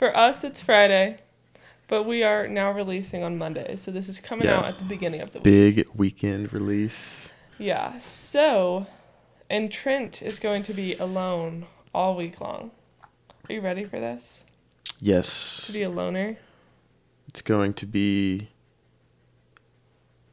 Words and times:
For 0.00 0.16
us, 0.16 0.44
it's 0.44 0.62
Friday, 0.62 1.18
but 1.86 2.04
we 2.04 2.22
are 2.22 2.48
now 2.48 2.72
releasing 2.72 3.22
on 3.22 3.36
Monday. 3.36 3.76
So 3.76 3.90
this 3.90 4.08
is 4.08 4.18
coming 4.18 4.46
Yeah. 4.48 4.60
out 4.60 4.64
at 4.64 4.78
the 4.78 4.84
beginning 4.84 5.20
of 5.20 5.34
the 5.34 5.40
week. 5.40 5.44
Big 5.44 5.88
weekend 5.94 6.54
release. 6.54 7.28
Yeah. 7.58 8.00
So, 8.00 8.86
and 9.50 9.70
Trent 9.70 10.22
is 10.22 10.38
going 10.38 10.62
to 10.62 10.72
be 10.72 10.94
alone 10.94 11.66
all 11.94 12.16
week 12.16 12.40
long. 12.40 12.70
Are 13.46 13.52
you 13.52 13.60
ready 13.60 13.84
for 13.84 14.00
this? 14.00 14.42
To 14.86 14.94
Yes. 15.00 15.70
be 15.70 15.82
a 15.82 15.90
loner? 15.90 16.38
It's 17.28 17.42
going 17.42 17.74
to 17.74 17.84
be 17.84 18.48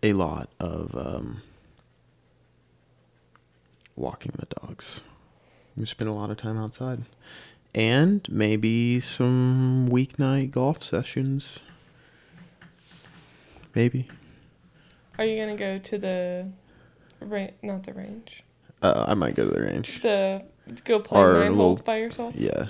a 0.01 0.13
lot 0.13 0.49
of 0.61 0.95
um, 0.95 1.41
walking 3.97 4.31
the 4.39 4.45
dogs. 4.61 5.01
We 5.75 5.85
spend 5.85 6.09
a 6.09 6.13
lot 6.13 6.31
of 6.31 6.37
time 6.37 6.57
outside. 6.57 7.03
And 7.81 8.27
maybe 8.31 8.99
some 8.99 9.87
weeknight 9.91 10.49
golf 10.49 10.81
sessions. 10.81 11.61
Maybe. 13.75 14.07
Are 15.19 15.25
you 15.25 15.39
gonna 15.39 15.55
go 15.55 15.77
to 15.77 15.97
the, 15.99 16.47
ra- 17.21 17.49
not 17.61 17.83
the 17.83 17.93
range, 17.93 18.43
Uh, 18.81 19.05
I 19.07 19.13
might 19.13 19.35
go 19.35 19.47
to 19.47 19.53
the 19.53 19.61
range. 19.61 20.01
the 20.01 20.41
go 20.85 20.97
play 20.99 21.19
Our 21.19 21.33
nine 21.33 21.41
little- 21.51 21.65
holes 21.65 21.81
by 21.81 21.97
yourself? 21.97 22.33
Yeah. 22.35 22.69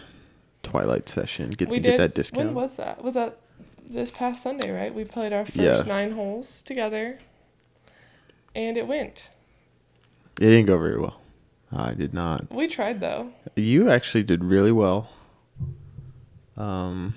Twilight 0.64 1.08
session. 1.08 1.52
Get 1.52 1.70
we 1.70 1.78
to 1.78 1.81
did. 1.84 1.89
get 1.92 1.98
that 2.00 2.14
discount. 2.14 2.48
When 2.48 2.53
was 2.55 2.76
that? 2.76 3.02
Was 3.02 3.14
that 3.14 3.38
this 3.89 4.12
past 4.12 4.44
Sunday? 4.44 4.70
Right. 4.70 4.94
We 4.94 5.05
played 5.05 5.31
our 5.31 5.45
first 5.45 5.55
Yeah. 5.55 5.84
nine 5.84 6.12
holes 6.12 6.62
together, 6.64 7.20
and 8.53 8.76
it 8.76 8.88
went. 8.88 9.30
It 10.42 10.48
didn't 10.50 10.66
go 10.66 10.78
very 10.78 11.00
well. 11.00 11.22
I 11.71 11.91
did 11.91 12.13
not. 12.13 12.52
We 12.53 12.67
tried 12.67 12.99
though. 13.02 13.31
You 13.55 13.89
actually 13.89 14.23
did 14.23 14.44
really 14.44 14.71
well. 14.71 15.09
Um, 16.55 17.13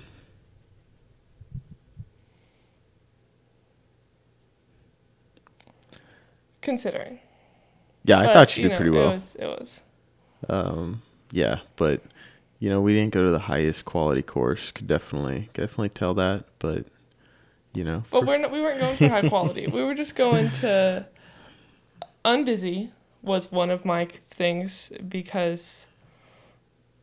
Considering. 6.61 7.19
yeah, 8.03 8.19
I 8.19 8.25
But, 8.25 8.33
thought 8.33 8.57
you 8.57 8.63
you 8.63 8.69
did 8.69 8.73
know, 8.73 8.77
pretty 8.77 8.91
well. 8.91 9.09
It 9.09 9.13
was. 9.15 9.35
It 9.39 9.45
was. 9.45 9.79
Um, 10.49 11.01
yeah, 11.31 11.59
but 11.75 12.01
you 12.59 12.69
know, 12.69 12.81
we 12.81 12.93
didn't 12.93 13.13
go 13.13 13.23
to 13.23 13.31
the 13.31 13.39
highest 13.39 13.85
quality 13.85 14.21
course. 14.21 14.69
Could 14.71 14.87
definitely, 14.87 15.49
definitely 15.53 15.89
tell 15.89 16.13
that. 16.15 16.45
But 16.59 16.85
you 17.73 17.83
know, 17.83 18.03
But 18.11 18.21
for- 18.21 18.25
we're 18.27 18.37
not, 18.37 18.51
we 18.51 18.61
weren't 18.61 18.79
going 18.79 18.97
for 18.97 19.07
high 19.07 19.27
quality. 19.27 19.67
We 19.67 19.83
were 19.83 19.95
just 19.95 20.15
going 20.15 20.49
to. 20.61 21.05
Unbusy 22.23 22.91
was 23.21 23.51
one 23.51 23.69
of 23.69 23.85
my 23.85 24.07
things 24.29 24.91
because 25.07 25.85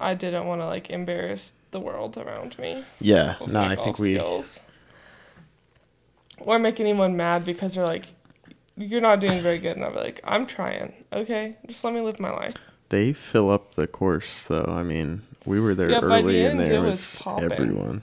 I 0.00 0.14
didn't 0.14 0.46
want 0.46 0.60
to 0.60 0.66
like 0.66 0.90
embarrass 0.90 1.52
the 1.70 1.80
world 1.80 2.16
around 2.16 2.58
me. 2.58 2.84
yeah, 3.00 3.36
no, 3.46 3.60
I 3.60 3.76
think 3.76 3.98
we, 3.98 4.14
skills. 4.14 4.60
Or 6.38 6.58
make 6.58 6.80
anyone 6.80 7.16
mad 7.16 7.44
because 7.44 7.74
they're 7.74 7.84
like, 7.84 8.06
"You're 8.76 9.00
not 9.00 9.20
doing 9.20 9.42
very 9.42 9.58
good," 9.58 9.76
and 9.76 9.84
I'm 9.84 9.94
like, 9.94 10.20
"I'm 10.24 10.46
trying. 10.46 10.92
Okay, 11.12 11.56
just 11.66 11.82
let 11.84 11.92
me 11.92 12.00
live 12.00 12.20
my 12.20 12.30
life." 12.30 12.54
they 12.88 13.12
fill 13.12 13.50
up 13.50 13.74
the 13.74 13.86
course. 13.86 14.46
though. 14.46 14.66
I 14.68 14.82
mean, 14.82 15.22
we 15.44 15.60
were 15.60 15.74
there 15.74 15.90
Yeah, 15.90 16.00
by 16.00 16.22
the 16.22 16.28
early, 16.28 16.44
and 16.44 16.60
there 16.60 16.80
was 16.80 17.22
was, 17.24 17.42
everyone. 17.42 18.02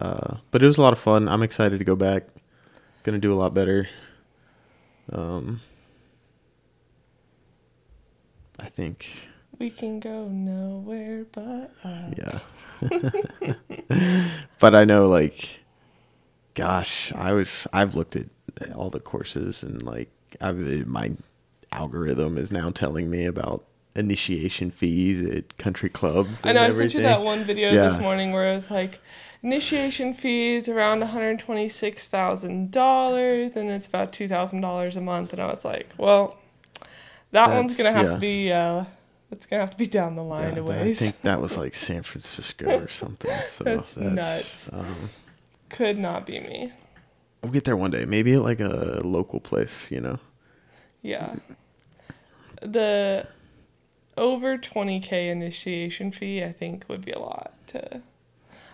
Uh, 0.00 0.36
but 0.50 0.62
it 0.62 0.66
was 0.66 0.78
a 0.78 0.82
lot 0.82 0.92
of 0.92 0.98
fun. 0.98 1.28
I'm 1.28 1.42
excited 1.42 1.78
to 1.78 1.84
go 1.84 1.96
back. 1.96 2.24
Gonna 3.04 3.18
do 3.18 3.32
a 3.32 3.36
lot 3.36 3.54
better. 3.54 3.88
Um, 5.12 5.60
I 8.60 8.68
think. 8.68 9.08
We 9.58 9.70
can 9.70 10.00
go 10.00 10.26
nowhere 10.26 11.26
but 11.32 11.70
up. 11.84 12.14
Yeah. 12.16 13.54
but 14.58 14.74
I 14.74 14.84
know 14.84 15.08
like 15.08 15.60
gosh, 16.54 17.12
I 17.14 17.32
was 17.32 17.66
I've 17.72 17.94
looked 17.94 18.16
at 18.16 18.26
all 18.74 18.90
the 18.90 19.00
courses 19.00 19.62
and 19.62 19.82
like 19.82 20.10
I've 20.40 20.86
my 20.86 21.12
algorithm 21.70 22.36
is 22.38 22.50
now 22.50 22.70
telling 22.70 23.10
me 23.10 23.26
about 23.26 23.64
initiation 23.96 24.70
fees 24.72 25.24
at 25.28 25.56
country 25.56 25.88
clubs 25.88 26.40
and 26.42 26.58
I 26.58 26.68
know 26.68 26.74
I 26.74 26.76
sent 26.76 26.94
you 26.94 27.02
that 27.02 27.22
one 27.22 27.44
video 27.44 27.70
this 27.72 28.00
morning 28.00 28.32
where 28.32 28.50
it 28.50 28.54
was 28.54 28.70
like 28.70 28.98
initiation 29.44 30.14
fees 30.14 30.68
around 30.68 31.00
one 31.00 31.10
hundred 31.10 31.38
twenty 31.38 31.68
six 31.68 32.08
thousand 32.08 32.72
dollars, 32.72 33.54
and 33.54 33.70
it's 33.70 33.86
about 33.86 34.12
two 34.12 34.26
thousand 34.26 34.62
dollars 34.62 34.96
a 34.96 35.00
month, 35.00 35.32
and 35.32 35.40
I 35.40 35.46
was 35.46 35.64
like, 35.64 35.90
well, 35.98 36.36
that 37.34 37.50
one's 37.50 37.76
gonna 37.76 37.92
have 37.92 38.06
yeah. 38.06 38.12
to 38.12 38.18
be 38.18 38.52
uh, 38.52 38.84
it's 39.32 39.46
gonna 39.46 39.62
have 39.62 39.70
to 39.72 39.76
be 39.78 39.86
down 39.86 40.16
the 40.16 40.24
Yeah, 40.38 40.52
line 40.52 40.58
a 40.58 40.62
but 40.62 40.78
I 40.78 40.94
think 40.94 41.22
that 41.22 41.40
was 41.40 41.56
like 41.58 41.74
San 41.74 42.02
Francisco 42.02 42.66
or 42.80 42.88
something. 42.88 43.42
So 43.46 43.64
That's 43.64 43.94
that's, 43.94 43.96
nuts. 43.96 44.70
Um, 44.72 45.10
Could 45.70 45.98
not 45.98 46.26
be 46.26 46.40
me. 46.40 46.72
we'll 47.42 47.52
get 47.52 47.64
there 47.64 47.76
one 47.76 47.90
day. 47.90 48.04
Maybe 48.06 48.36
like 48.36 48.60
a 48.60 49.00
local 49.04 49.40
place, 49.40 49.90
you 49.90 50.00
know. 50.00 50.18
Yeah. 51.02 51.36
The 52.62 53.28
over 54.16 54.56
20k 54.58 55.30
initiation 55.30 56.12
fee, 56.12 56.42
I 56.44 56.52
think, 56.52 56.86
would 56.88 57.04
be 57.04 57.12
a 57.12 57.18
lot 57.18 57.54
to. 57.68 58.02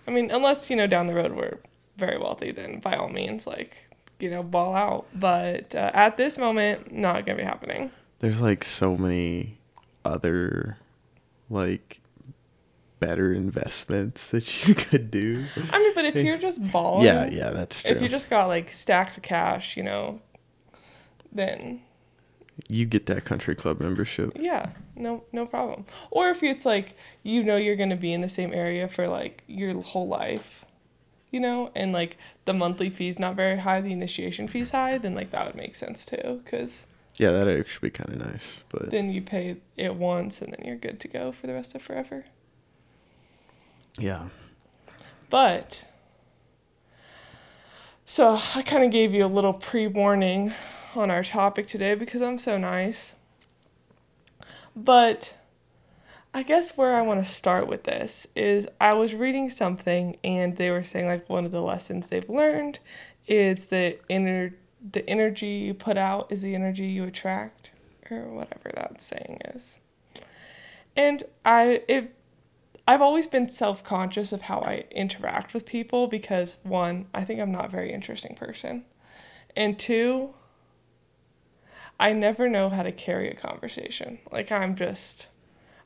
I 0.06 0.10
mean, 0.10 0.31
unless, 0.31 0.70
you 0.70 0.76
know, 0.76 0.87
down 0.87 1.06
the 1.06 1.15
road 1.15 1.32
we're 1.32 1.59
very 1.97 2.19
wealthy, 2.19 2.53
then 2.53 2.81
by 2.81 2.97
all 2.97 3.09
means, 3.09 3.47
like, 3.47 3.76
you 4.20 4.31
know, 4.31 4.43
ball 4.43 4.75
out. 4.75 5.06
But 5.15 5.75
uh, 5.75 5.91
at 5.94 6.16
this 6.16 6.38
moment, 6.38 6.93
not 6.93 7.26
going 7.26 7.38
to 7.38 7.43
be 7.43 7.49
happening. 7.49 7.91
There's 8.20 8.41
like 8.41 8.64
so 8.64 8.97
many 8.97 9.58
other 10.04 10.78
like 11.50 12.00
better 13.00 13.32
investments 13.32 14.28
that 14.28 14.66
you 14.69 14.75
could 14.75 15.10
do. 15.10 15.47
I 15.70 15.78
mean, 15.78 15.92
but 15.94 16.04
if 16.04 16.14
you're 16.14 16.38
just 16.38 16.62
balling. 16.72 17.06
Yeah, 17.06 17.28
yeah, 17.31 17.50
that's 17.50 17.82
true. 17.82 17.97
If 17.97 18.03
you 18.03 18.08
just 18.08 18.31
got, 18.31 18.47
like, 18.47 18.72
stacks 18.72 19.16
of 19.16 19.22
cash, 19.22 19.76
you 19.76 19.82
know, 19.82 20.20
then 21.32 21.81
you 22.69 22.86
get 22.86 23.06
that 23.06 23.25
country 23.25 23.54
club 23.54 23.81
membership. 23.81 24.37
Yeah, 24.38 24.70
no, 24.94 25.25
no 25.32 25.47
problem. 25.47 25.87
Or 26.10 26.28
if 26.28 26.42
it's 26.42 26.64
like 26.64 26.94
you 27.22 27.42
know 27.42 27.56
you're 27.56 27.76
gonna 27.76 27.97
be 27.97 28.12
in 28.12 28.20
the 28.20 28.28
same 28.28 28.52
area 28.52 28.87
for 28.88 29.08
like 29.08 29.42
your 29.47 29.81
whole 29.81 30.08
life, 30.08 30.64
you 31.31 31.41
know, 31.41 31.70
and 31.75 31.92
like 31.92 32.19
the 32.44 32.52
monthly 32.52 32.91
fee's 32.91 33.19
not 33.19 33.37
very 33.37 33.58
high, 33.58 33.81
the 33.81 33.92
initiation 33.92 34.47
fee's 34.47 34.70
high, 34.70 34.98
then 34.98 35.14
like 35.14 35.31
that 35.31 35.47
would 35.47 35.54
make 35.54 35.76
sense 35.76 36.04
too, 36.04 36.42
because 36.44 36.82
Yeah, 37.20 37.32
that'd 37.32 37.60
actually 37.60 37.91
be 37.91 37.92
kind 37.92 38.14
of 38.14 38.32
nice. 38.32 38.60
But 38.70 38.91
then 38.91 39.10
you 39.10 39.20
pay 39.20 39.58
it 39.76 39.94
once 39.94 40.41
and 40.41 40.54
then 40.54 40.64
you're 40.64 40.76
good 40.76 40.98
to 41.00 41.06
go 41.06 41.32
for 41.32 41.47
the 41.47 41.53
rest 41.53 41.75
of 41.75 41.82
forever. 41.82 42.25
yeah, 43.98 44.28
But 45.28 45.84
so 48.06 48.41
I 48.54 48.62
kind 48.62 48.84
of 48.84 48.91
gave 48.91 49.12
you 49.12 49.26
a 49.26 49.28
little 49.28 49.53
pre-warning 49.53 50.54
on 50.97 51.10
our 51.10 51.22
topic 51.22 51.66
today 51.66 51.94
because 51.94 52.22
I'm 52.22 52.38
so 52.38 52.56
nice. 52.56 53.12
But 54.75 55.34
I 56.32 56.42
guess 56.42 56.70
where 56.70 56.97
I 56.97 57.02
want 57.02 57.22
to 57.22 57.31
start 57.31 57.66
with 57.66 57.84
this 57.84 58.26
is 58.34 58.66
I 58.81 58.94
was 58.94 59.14
reading 59.14 59.50
something 59.50 60.16
and 60.25 60.56
they 60.56 60.70
were 60.70 60.84
saying 60.84 61.06
like 61.06 61.28
one 61.28 61.44
of 61.44 61.52
the 61.52 61.60
lessons 61.60 62.06
they've 62.06 62.31
learned 62.31 62.78
is 63.26 63.66
that 63.66 64.00
inner 64.08 64.54
the 64.88 65.08
energy 65.08 65.46
you 65.46 65.74
put 65.74 65.98
out 65.98 66.30
is 66.30 66.42
the 66.42 66.54
energy 66.54 66.86
you 66.86 67.04
attract 67.04 67.70
or 68.10 68.24
whatever 68.28 68.70
that 68.74 69.00
saying 69.00 69.38
is. 69.54 69.76
And 70.96 71.22
I 71.44 71.82
it 71.88 72.14
I've 72.88 73.02
always 73.02 73.26
been 73.26 73.48
self-conscious 73.50 74.32
of 74.32 74.42
how 74.42 74.60
I 74.60 74.84
interact 74.90 75.54
with 75.54 75.64
people 75.64 76.08
because 76.08 76.56
one, 76.62 77.06
I 77.14 77.24
think 77.24 77.40
I'm 77.40 77.52
not 77.52 77.66
a 77.66 77.69
very 77.69 77.92
interesting 77.92 78.34
person. 78.34 78.84
And 79.54 79.78
two, 79.78 80.34
I 82.00 82.12
never 82.12 82.48
know 82.48 82.69
how 82.69 82.82
to 82.82 82.90
carry 82.90 83.30
a 83.30 83.36
conversation. 83.36 84.19
Like 84.32 84.50
I'm 84.50 84.74
just 84.74 85.26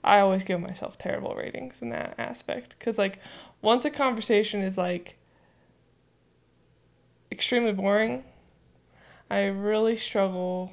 I 0.03 0.21
always 0.21 0.45
give 0.45 0.61
myself 0.61 0.99
terrible 0.99 1.35
ratings 1.35 1.77
in 1.81 1.91
that 1.91 2.15
aspect 2.19 2.79
cuz 2.79 2.99
like 2.99 3.19
once 3.61 3.85
a 3.85 3.91
conversation 3.91 4.63
is 4.63 4.79
like 4.79 5.17
extremely 7.33 7.73
boring, 7.73 8.25
I 9.31 9.45
really 9.45 9.97
struggle 9.97 10.73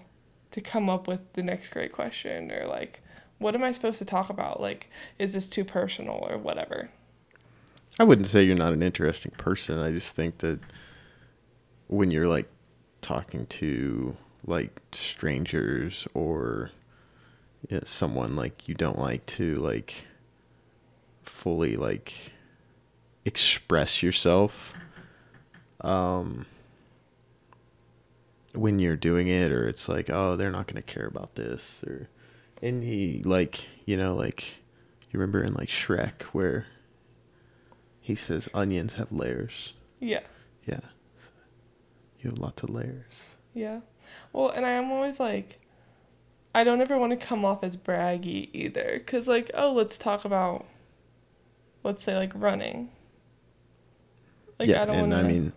to 0.52 0.62
come 0.62 0.90
up 0.90 1.08
with 1.08 1.20
the 1.34 1.44
next 1.44 1.70
great 1.70 1.92
question 1.92 2.52
or 2.52 2.68
like 2.68 3.02
what 3.38 3.56
am 3.56 3.64
I 3.64 3.72
supposed 3.72 3.98
to 3.98 4.06
talk 4.06 4.30
about? 4.30 4.62
Like 4.62 4.90
is 5.18 5.34
this 5.34 5.48
too 5.50 5.66
personal 5.66 6.28
or 6.30 6.38
whatever? 6.38 6.90
I 8.00 8.04
wouldn't 8.04 8.28
say 8.28 8.44
you're 8.44 8.56
not 8.56 8.74
an 8.74 8.84
interesting 8.84 9.32
person. 9.38 9.80
I 9.80 9.92
just 9.92 10.16
think 10.16 10.40
that 10.40 10.60
when 11.88 12.12
you're 12.12 12.28
like 12.28 12.50
talking 13.02 13.46
to 13.48 14.16
like 14.46 14.82
strangers 14.92 16.08
or 16.14 16.72
you 17.70 17.78
know, 17.78 17.84
someone 17.86 18.36
like 18.36 18.68
you 18.68 18.76
don't 18.76 18.98
like 18.98 19.26
to 19.26 19.56
like 19.56 20.06
fully 21.24 21.76
like 21.76 22.14
express 23.24 24.02
yourself 24.02 24.74
um 25.82 26.46
when 28.54 28.80
you're 28.80 28.98
doing 28.98 29.28
it 29.28 29.52
or 29.52 29.68
it's 29.68 29.88
like 29.88 30.10
oh 30.10 30.36
they're 30.36 30.52
not 30.52 30.68
going 30.68 30.82
to 30.82 30.94
care 30.94 31.08
about 31.08 31.36
this 31.36 31.84
or 31.88 32.10
and 32.62 32.84
he 32.84 33.22
like 33.24 33.66
you 33.86 33.96
know 33.96 34.16
like 34.16 34.56
you 35.10 35.20
remember 35.20 35.44
in 35.44 35.54
like 35.54 35.70
Shrek 35.70 36.24
where 36.34 36.68
He 38.02 38.16
says 38.16 38.50
onions 38.54 38.94
have 38.94 39.12
layers. 39.12 39.74
Yeah. 40.00 40.22
Yeah. 40.66 40.80
You 42.20 42.32
have 42.32 42.40
lots 42.40 42.64
of 42.64 42.70
layers. 42.72 43.14
Yeah. 43.54 43.82
Well, 44.34 44.50
and 44.50 44.66
I 44.66 44.72
am 44.72 44.92
always 44.92 45.20
like, 45.20 45.58
I 46.54 46.64
don't 46.64 46.82
ever 46.82 46.98
want 46.98 47.12
to 47.12 47.26
come 47.26 47.46
off 47.46 47.64
as 47.64 47.78
braggy 47.78 48.50
either. 48.54 48.94
Because, 48.96 49.28
like, 49.28 49.52
oh, 49.54 49.72
let's 49.72 49.98
talk 49.98 50.26
about, 50.26 50.66
let's 51.84 52.04
say, 52.04 52.16
like, 52.16 52.32
running. 52.36 52.90
Like, 54.60 54.70
yeah, 54.70 54.82
I 54.82 54.86
don't 54.86 55.00
want 55.00 55.12
to. 55.12 55.18
I 55.18 55.24
mean, 55.24 55.54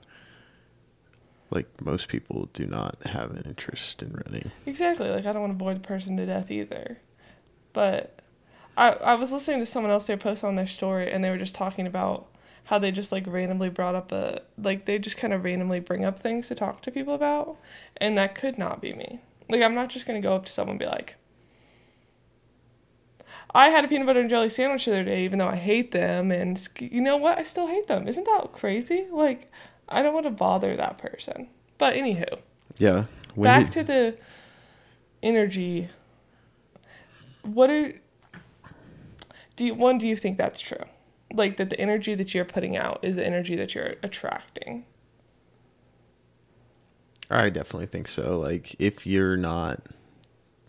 like 1.51 1.69
most 1.85 2.09
people 2.09 2.49
do 2.53 2.67
not 2.67 2.97
have 3.07 3.31
an 3.31 3.43
interest 3.47 4.03
in 4.03 4.13
running. 4.13 4.51
Exactly. 4.67 5.09
Like, 5.09 5.27
I 5.27 5.33
don't 5.33 5.43
want 5.43 5.53
to 5.53 5.59
bore 5.59 5.75
the 5.75 5.81
person 5.81 6.17
to 6.17 6.27
death 6.27 6.51
either. 6.51 6.99
But 7.73 8.19
I, 8.77 8.91
I 8.91 9.15
was 9.15 9.33
listening 9.33 9.61
to 9.61 9.67
someone 9.67 9.93
else, 9.93 10.07
they 10.07 10.17
post 10.17 10.43
on 10.43 10.57
their 10.57 10.67
story, 10.67 11.11
and 11.11 11.23
they 11.23 11.31
were 11.31 11.39
just 11.39 11.55
talking 11.55 11.87
about 11.87 12.29
how 12.65 12.79
they 12.79 12.91
just 12.91 13.13
like 13.13 13.27
randomly 13.27 13.69
brought 13.69 13.95
up 13.95 14.11
a 14.11 14.41
like 14.59 14.87
they 14.87 14.99
just 14.99 15.17
kind 15.17 15.33
of 15.33 15.45
randomly 15.45 15.81
bring 15.81 16.05
up 16.05 16.21
things 16.21 16.49
to 16.49 16.55
talk 16.55 16.83
to 16.83 16.91
people 16.91 17.15
about 17.15 17.57
and 17.99 18.17
that 18.19 18.35
could 18.35 18.59
not 18.59 18.81
be 18.81 18.93
me 18.93 19.21
like 19.49 19.63
i'm 19.63 19.75
not 19.75 19.91
just 19.91 20.07
going 20.07 20.21
to 20.21 20.27
go 20.27 20.35
up 20.35 20.47
to 20.47 20.53
someone 20.53 20.73
and 20.73 20.79
be 20.81 20.87
like 20.87 21.17
i 23.55 23.69
had 23.69 23.85
a 23.85 23.89
peanut 23.89 24.07
butter 24.07 24.21
and 24.21 24.31
jelly 24.31 24.49
sandwich 24.49 24.87
the 24.87 24.93
other 24.93 25.05
day 25.05 25.25
even 25.25 25.39
though 25.39 25.49
i 25.49 25.57
hate 25.57 25.93
them 25.93 26.31
and 26.31 26.69
you 26.79 27.01
know 27.01 27.17
what 27.17 27.39
i 27.39 27.43
still 27.43 27.67
hate 27.67 27.87
them 27.87 28.09
isn't 28.09 28.25
that 28.25 28.51
crazy 28.53 29.07
like 29.13 29.53
i 29.89 30.03
don't 30.03 30.15
want 30.15 30.27
to 30.27 30.31
bother 30.31 30.77
that 30.77 30.99
person 30.99 31.49
but 31.79 31.95
anywho 31.95 32.39
Yeah. 32.79 33.05
When 33.35 33.45
back 33.45 33.67
did- 33.67 33.73
to 33.73 33.83
the 33.85 34.19
energy 35.23 35.89
what 37.43 37.71
are 37.71 37.93
do 39.57 39.65
you 39.65 39.75
one 39.75 39.99
do 39.99 40.07
you 40.09 40.17
think 40.17 40.37
that's 40.39 40.61
true 40.61 40.79
like 41.33 41.57
that 41.57 41.71
the 41.71 41.81
energy 41.81 42.15
that 42.15 42.35
you're 42.35 42.45
putting 42.45 42.77
out 42.77 42.99
is 43.03 43.17
the 43.17 43.25
energy 43.27 43.57
that 43.57 43.75
you're 43.75 43.95
attracting 44.03 44.85
I 47.31 47.49
definitely 47.49 47.87
think 47.87 48.07
so. 48.09 48.39
Like 48.39 48.77
if 48.79 49.07
you're 49.07 49.37
not 49.37 49.81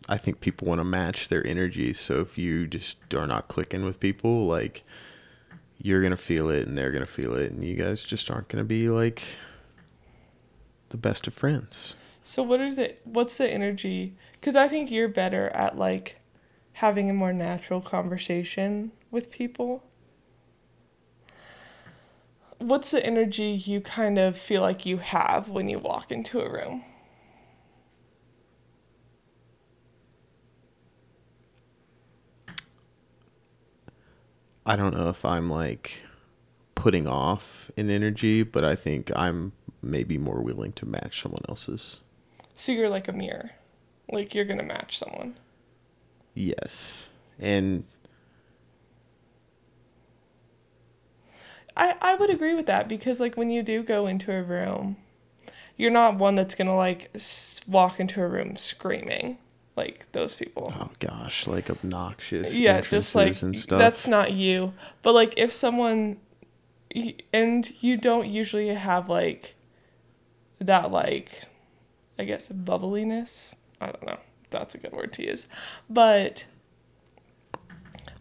I 0.07 0.17
think 0.17 0.39
people 0.39 0.67
want 0.67 0.79
to 0.79 0.85
match 0.85 1.27
their 1.29 1.45
energy, 1.45 1.91
so 1.93 2.21
if 2.21 2.37
you 2.37 2.65
just 2.67 3.13
are 3.13 3.27
not 3.27 3.47
clicking 3.47 3.83
with 3.83 3.99
people, 3.99 4.45
like 4.47 4.83
you're 5.77 6.01
to 6.11 6.17
feel 6.17 6.49
it 6.49 6.67
and 6.67 6.77
they're 6.77 6.91
to 7.05 7.11
feel 7.11 7.33
it 7.33 7.51
and 7.51 7.63
you 7.63 7.75
guys 7.75 8.01
just 8.01 8.29
aren't 8.31 8.49
to 8.63 8.67
be 8.67 8.89
like 8.89 9.23
the 10.89 10.97
best 10.97 11.27
of 11.27 11.33
friends. 11.33 11.95
so 12.23 12.41
what 12.41 12.59
are 12.59 12.73
the 12.73 12.95
what's 13.03 13.37
the 13.37 13.47
energy 13.47 14.15
because 14.33 14.55
i 14.55 14.67
think 14.67 14.89
you're 14.89 15.07
better 15.07 15.49
at 15.49 15.77
like 15.77 16.17
having 16.73 17.09
a 17.09 17.13
more 17.13 17.33
natural 17.33 17.81
conversation 17.81 18.91
with 19.11 19.31
people 19.31 19.83
what's 22.57 22.91
the 22.91 23.05
energy 23.05 23.51
you 23.65 23.81
kind 23.81 24.17
of 24.17 24.37
feel 24.37 24.61
like 24.61 24.85
you 24.85 24.97
have 24.97 25.49
when 25.49 25.67
you 25.69 25.77
walk 25.77 26.11
into 26.11 26.39
a 26.39 26.49
room 26.49 26.83
I 34.65 34.75
don't 34.75 34.95
know 34.95 35.09
if 35.09 35.23
I'm 35.23 35.47
like 35.47 36.01
putting 36.73 37.07
off 37.07 37.69
an 37.77 37.89
energy, 37.89 38.43
but 38.43 38.63
I 38.65 38.75
think 38.75 39.11
I'm 39.15 39.53
maybe 39.81 40.17
more 40.17 40.41
willing 40.41 40.73
to 40.73 40.85
match 40.85 41.21
someone 41.21 41.43
else's. 41.47 42.01
so 42.55 42.71
you're 42.71 42.89
like 42.89 43.07
a 43.07 43.11
mirror 43.11 43.51
like 44.11 44.33
you're 44.33 44.45
gonna 44.45 44.63
match 44.63 44.97
someone 44.99 45.35
Yes. 46.37 47.07
And 47.39 47.85
I, 51.77 51.95
I 52.01 52.15
would 52.15 52.29
agree 52.29 52.53
with 52.55 52.65
that 52.65 52.87
because 52.89 53.19
like 53.19 53.35
when 53.37 53.49
you 53.49 53.63
do 53.63 53.83
go 53.83 54.05
into 54.07 54.33
a 54.33 54.43
room 54.43 54.97
you're 55.77 55.91
not 55.91 56.17
one 56.17 56.35
that's 56.35 56.55
gonna 56.55 56.75
like 56.75 57.09
walk 57.67 57.99
into 57.99 58.21
a 58.21 58.27
room 58.27 58.55
screaming 58.57 59.37
like 59.75 60.11
those 60.11 60.35
people. 60.35 60.73
Oh 60.75 60.89
gosh, 60.99 61.47
like 61.47 61.69
obnoxious 61.69 62.53
yeah 62.53 62.81
just 62.81 63.13
like 63.15 63.41
and 63.41 63.57
stuff. 63.57 63.79
that's 63.79 64.07
not 64.07 64.31
you. 64.31 64.73
But 65.01 65.13
like 65.13 65.33
if 65.37 65.51
someone 65.51 66.17
and 67.33 67.73
you 67.81 67.97
don't 67.97 68.31
usually 68.31 68.73
have 68.73 69.09
like 69.09 69.55
that 70.59 70.91
like 70.91 71.43
i 72.17 72.23
guess 72.23 72.47
bubbliness. 72.47 73.49
I 73.81 73.87
don't 73.87 74.05
know. 74.05 74.19
That's 74.51 74.73
a 74.75 74.77
good 74.77 74.93
word 74.93 75.11
to 75.13 75.25
use. 75.25 75.47
But 75.89 76.45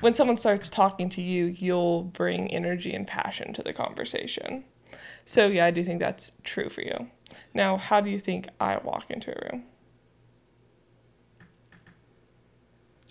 when 0.00 0.14
someone 0.14 0.36
starts 0.36 0.68
talking 0.68 1.08
to 1.10 1.22
you 1.22 1.44
you'll 1.46 2.02
bring 2.02 2.52
energy 2.52 2.92
and 2.92 3.06
passion 3.06 3.54
to 3.54 3.62
the 3.62 3.72
conversation. 3.72 4.64
So 5.24 5.46
yeah 5.46 5.66
i 5.66 5.70
do 5.70 5.84
think 5.84 6.00
that's 6.00 6.32
true 6.42 6.68
for 6.68 6.82
you. 6.82 7.08
Now 7.52 7.76
how 7.76 8.00
do 8.00 8.10
you 8.10 8.18
think 8.18 8.48
i 8.58 8.76
walk 8.78 9.04
into 9.08 9.30
a 9.30 9.52
room 9.52 9.64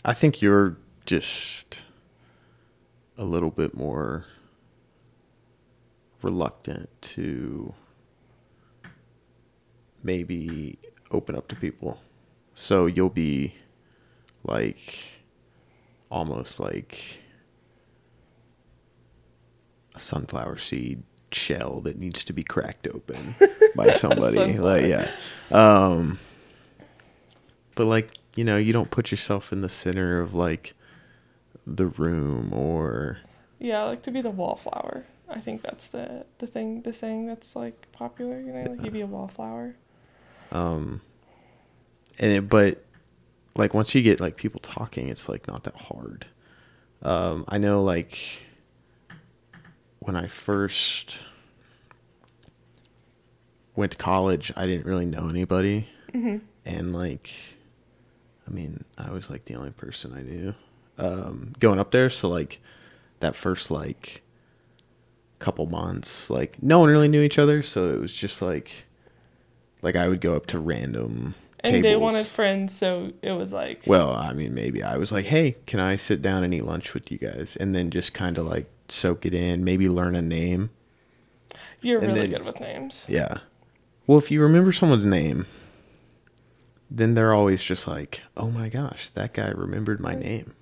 I 0.05 0.13
think 0.13 0.41
you're 0.41 0.77
just 1.05 1.85
a 3.17 3.25
little 3.25 3.51
bit 3.51 3.75
more 3.75 4.25
reluctant 6.21 6.89
to 7.01 7.73
maybe 10.01 10.77
open 11.11 11.35
up 11.35 11.47
to 11.49 11.55
people. 11.55 12.01
So 12.53 12.85
you'll 12.85 13.09
be 13.09 13.55
like 14.43 15.21
almost 16.09 16.59
like 16.59 16.99
a 19.95 19.99
sunflower 19.99 20.57
seed 20.57 21.03
shell 21.31 21.81
that 21.81 21.97
needs 21.97 22.23
to 22.23 22.33
be 22.33 22.43
cracked 22.43 22.87
open 22.87 23.35
by 23.75 23.93
somebody. 23.93 24.57
Like 24.57 24.85
yeah. 24.85 25.09
Um 25.49 26.19
but 27.75 27.85
like, 27.85 28.11
you 28.35 28.43
know, 28.43 28.57
you 28.57 28.73
don't 28.73 28.91
put 28.91 29.11
yourself 29.11 29.51
in 29.51 29.61
the 29.61 29.69
center 29.69 30.19
of 30.19 30.33
like 30.33 30.73
the 31.67 31.85
room 31.87 32.53
or 32.53 33.19
Yeah, 33.59 33.83
I 33.83 33.87
like 33.89 34.03
to 34.03 34.11
be 34.11 34.21
the 34.21 34.31
wallflower. 34.31 35.05
I 35.29 35.39
think 35.39 35.61
that's 35.61 35.87
the 35.87 36.25
the 36.39 36.47
thing, 36.47 36.81
the 36.81 36.93
saying 36.93 37.27
that's 37.27 37.55
like 37.55 37.91
popular. 37.91 38.39
You 38.39 38.51
know, 38.53 38.71
like 38.71 38.83
you 38.83 38.91
be 38.91 39.01
a 39.01 39.07
wallflower. 39.07 39.75
um 40.51 41.01
and 42.19 42.31
it, 42.31 42.49
but 42.49 42.83
like 43.55 43.73
once 43.73 43.95
you 43.95 44.01
get 44.01 44.19
like 44.19 44.35
people 44.35 44.59
talking 44.59 45.09
it's 45.09 45.27
like 45.29 45.47
not 45.47 45.63
that 45.63 45.75
hard 45.75 46.25
um 47.01 47.43
i 47.47 47.57
know 47.57 47.83
like 47.83 48.43
when 49.99 50.15
i 50.15 50.27
first 50.27 51.19
went 53.75 53.91
to 53.93 53.97
college 53.97 54.51
i 54.55 54.65
didn't 54.65 54.85
really 54.85 55.05
know 55.05 55.27
anybody 55.29 55.87
hmm 56.11 56.37
and 56.65 56.93
like 56.93 57.31
mean 58.53 58.83
i 58.97 59.09
was 59.11 59.29
like 59.29 59.45
the 59.45 59.55
only 59.55 59.71
person 59.71 60.13
i 60.13 60.21
knew 60.21 60.53
um 60.97 61.53
going 61.59 61.79
up 61.79 61.91
there. 61.91 62.09
So 62.09 62.29
like 62.29 62.59
that 63.19 63.35
first 63.35 63.71
like 63.71 64.21
couple 65.39 65.65
months 65.65 66.29
like 66.29 66.61
no 66.63 66.79
one 66.79 66.89
really 66.89 67.07
knew 67.09 67.21
each 67.21 67.37
other. 67.39 67.61
So 67.63 67.89
it 67.93 67.99
was 67.99 68.13
just 68.13 68.41
like 68.41 68.85
like 69.81 69.95
i 69.95 70.07
would 70.07 70.21
go 70.21 70.35
up 70.35 70.45
to 70.47 70.59
random 70.59 71.35
And 71.61 71.83
they 71.83 71.95
wanted 71.95 72.27
friends, 72.27 72.73
so 72.77 73.11
it 73.21 73.31
was 73.31 73.51
like 73.51 73.81
well 73.87 74.13
i 74.13 74.33
mean 74.33 74.53
maybe 74.53 74.83
i 74.83 74.95
was 74.97 75.11
like 75.11 75.25
hey 75.25 75.55
can 75.65 75.79
i 75.79 75.95
sit 75.95 76.21
down 76.21 76.43
and 76.43 76.53
eat 76.53 76.63
lunch 76.65 76.93
with 76.93 77.11
you 77.11 77.17
guys? 77.17 77.57
And 77.59 77.73
then 77.73 77.89
just 77.89 78.13
kind 78.13 78.37
of 78.37 78.45
like 78.45 78.69
soak 78.87 79.25
it 79.25 79.33
in 79.33 79.63
maybe 79.63 79.89
learn 79.89 80.15
a 80.15 80.21
name. 80.21 80.69
You're 81.81 81.99
and 81.99 82.07
really 82.13 82.27
then- 82.27 82.29
good 82.39 82.45
with 82.45 82.59
names. 82.59 83.03
yeah. 83.07 83.39
Well 84.05 84.17
if 84.19 84.29
you 84.31 84.41
remember 84.41 84.71
someone's 84.71 85.05
name 85.05 85.47
then 86.95 87.15
they're 87.15 87.33
always 87.33 87.63
just 87.63 87.87
like 87.87 88.21
oh 88.37 88.49
my 88.49 88.69
gosh 88.69 89.09
that 89.09 89.33
guy 89.33 89.49
remembered 89.49 89.99
my 89.99 90.15
name 90.15 90.53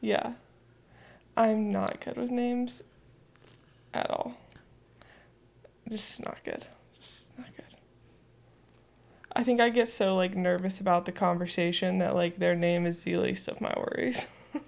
Yeah, 0.00 0.32
I'm 1.36 1.72
not 1.72 2.00
good 2.04 2.16
with 2.16 2.30
names 2.30 2.82
at 3.94 4.10
all. 4.10 4.34
Just 5.88 6.20
not 6.22 6.36
good. 6.44 6.64
Just 7.00 7.24
not 7.38 7.46
good. 7.56 7.64
I 9.32 9.42
think 9.42 9.60
I 9.60 9.70
get 9.70 9.88
so 9.88 10.14
like 10.16 10.36
nervous 10.36 10.80
about 10.80 11.06
the 11.06 11.12
conversation 11.12 11.98
that 11.98 12.14
like 12.14 12.36
their 12.36 12.54
name 12.54 12.86
is 12.86 13.00
the 13.00 13.16
least 13.16 13.48
of 13.48 13.60
my 13.60 13.72
worries. 13.76 14.26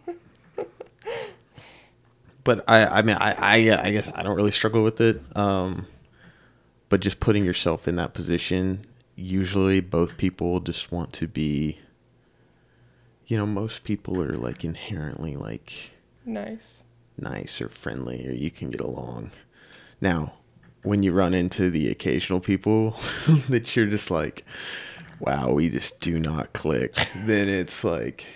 but 2.44 2.64
I, 2.68 2.86
I 2.86 3.02
mean, 3.02 3.16
I, 3.16 3.32
I, 3.32 3.86
I 3.86 3.90
guess 3.90 4.10
I 4.14 4.22
don't 4.22 4.36
really 4.36 4.52
struggle 4.52 4.82
with 4.82 5.00
it. 5.00 5.20
Um, 5.36 5.86
but 6.88 7.00
just 7.00 7.20
putting 7.20 7.44
yourself 7.44 7.88
in 7.88 7.96
that 7.96 8.14
position, 8.14 8.84
usually 9.16 9.80
both 9.80 10.16
people 10.16 10.60
just 10.60 10.92
want 10.92 11.12
to 11.14 11.26
be. 11.26 11.80
You 13.26 13.36
know, 13.36 13.46
most 13.46 13.82
people 13.82 14.22
are 14.22 14.36
like 14.36 14.64
inherently 14.64 15.34
like 15.34 15.72
nice. 16.24 16.82
nice 17.18 17.60
or 17.60 17.68
friendly, 17.68 18.28
or 18.28 18.32
you 18.32 18.52
can 18.52 18.70
get 18.70 18.80
along. 18.80 19.32
Now, 20.00 20.34
when 20.82 21.02
you 21.02 21.12
run 21.12 21.34
into 21.34 21.68
the 21.68 21.90
occasional 21.90 22.38
people 22.38 22.96
that 23.48 23.74
you're 23.74 23.86
just 23.86 24.10
like, 24.12 24.44
wow, 25.18 25.50
we 25.50 25.68
just 25.68 25.98
do 25.98 26.20
not 26.20 26.52
click, 26.52 26.94
then 27.16 27.48
it's 27.48 27.82
like, 27.82 28.26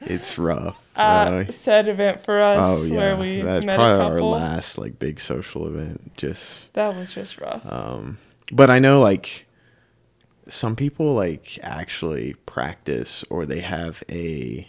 it's 0.00 0.38
rough. 0.38 0.78
uh, 0.94 1.50
said 1.50 1.88
event 1.88 2.24
for 2.24 2.40
us 2.40 2.64
oh 2.64 2.84
yeah, 2.84 2.96
where 2.96 3.16
we 3.16 3.40
that's 3.40 3.64
met 3.66 3.78
probably 3.80 4.04
a 4.04 4.06
our 4.06 4.22
last 4.22 4.78
like 4.78 5.00
big 5.00 5.18
social 5.18 5.66
event. 5.66 6.16
Just 6.16 6.72
That 6.74 6.94
was 6.96 7.12
just 7.12 7.40
rough. 7.40 7.66
um, 7.66 8.18
but 8.52 8.70
I 8.70 8.78
know 8.78 9.00
like 9.00 9.46
some 10.48 10.76
people 10.76 11.14
like 11.14 11.58
actually 11.62 12.34
practice 12.46 13.24
or 13.30 13.46
they 13.46 13.60
have 13.60 14.02
a 14.08 14.68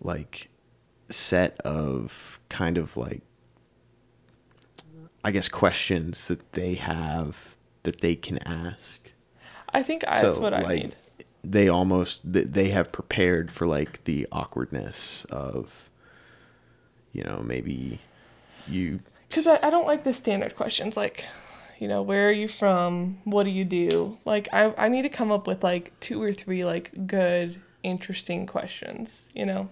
like 0.00 0.48
set 1.10 1.60
of 1.60 2.40
kind 2.48 2.78
of 2.78 2.96
like 2.96 3.22
I 5.24 5.30
guess 5.30 5.48
questions 5.48 6.28
that 6.28 6.52
they 6.52 6.74
have 6.74 7.56
that 7.84 8.00
they 8.00 8.14
can 8.16 8.38
ask. 8.38 9.12
I 9.72 9.82
think 9.82 10.04
I, 10.06 10.22
that's 10.22 10.38
what 10.38 10.52
I 10.52 10.62
like, 10.62 10.82
need. 10.82 10.96
They 11.44 11.68
almost 11.68 12.32
th- 12.32 12.48
they 12.50 12.70
have 12.70 12.92
prepared 12.92 13.50
for 13.50 13.66
like 13.66 14.04
the 14.04 14.26
awkwardness 14.30 15.24
of, 15.30 15.90
you 17.12 17.22
know, 17.24 17.42
maybe 17.44 18.00
you. 18.66 19.00
Because 19.28 19.46
I, 19.46 19.58
I 19.62 19.70
don't 19.70 19.86
like 19.86 20.04
the 20.04 20.12
standard 20.12 20.56
questions 20.56 20.96
like, 20.96 21.24
you 21.82 21.88
know, 21.88 22.00
where 22.00 22.28
are 22.28 22.32
you 22.32 22.46
from? 22.46 23.18
What 23.24 23.42
do 23.42 23.50
you 23.50 23.64
do? 23.64 24.16
Like, 24.24 24.48
I, 24.52 24.72
I 24.78 24.86
need 24.86 25.02
to 25.02 25.08
come 25.08 25.32
up 25.32 25.48
with 25.48 25.64
like 25.64 25.92
two 25.98 26.22
or 26.22 26.32
three 26.32 26.64
like 26.64 27.08
good, 27.08 27.60
interesting 27.82 28.46
questions, 28.46 29.28
you 29.34 29.44
know? 29.44 29.68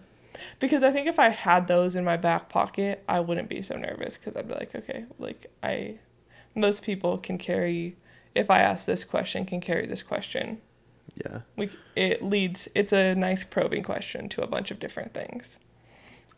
Because 0.58 0.82
I 0.82 0.90
think 0.90 1.06
if 1.06 1.20
I 1.20 1.28
had 1.28 1.68
those 1.68 1.94
in 1.94 2.04
my 2.04 2.16
back 2.16 2.48
pocket, 2.48 3.04
I 3.08 3.20
wouldn't 3.20 3.48
be 3.48 3.62
so 3.62 3.76
nervous 3.76 4.18
because 4.18 4.34
I'd 4.34 4.48
be 4.48 4.54
like, 4.54 4.74
okay, 4.74 5.04
like, 5.20 5.52
I, 5.62 6.00
most 6.56 6.82
people 6.82 7.16
can 7.16 7.38
carry, 7.38 7.94
if 8.34 8.50
I 8.50 8.58
ask 8.58 8.86
this 8.86 9.04
question, 9.04 9.46
can 9.46 9.60
carry 9.60 9.86
this 9.86 10.02
question. 10.02 10.60
Yeah, 11.14 11.42
We, 11.56 11.70
it 11.94 12.24
leads, 12.24 12.66
it's 12.74 12.92
a 12.92 13.14
nice 13.14 13.44
probing 13.44 13.84
question 13.84 14.28
to 14.30 14.42
a 14.42 14.48
bunch 14.48 14.72
of 14.72 14.80
different 14.80 15.14
things. 15.14 15.58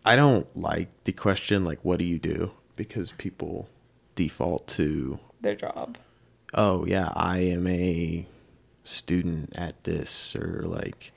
I 0.05 0.17
don't 0.17 0.55
like 0.55 0.88
the 1.05 1.12
question 1.12 1.64
like, 1.64 1.79
"What 1.83 1.99
do 1.99 2.05
you 2.05 2.19
do?" 2.19 2.50
because 2.75 3.12
people 3.12 3.69
default 4.14 4.66
to, 4.69 5.19
Their 5.40 5.54
job. 5.57 5.99
"Oh 6.54 6.85
yeah, 6.87 7.11
I 7.14 7.38
am 7.40 7.66
a 7.66 8.26
student 8.85 9.57
at 9.57 9.83
this," 9.85 10.35
or 10.37 10.62
like, 10.64 11.12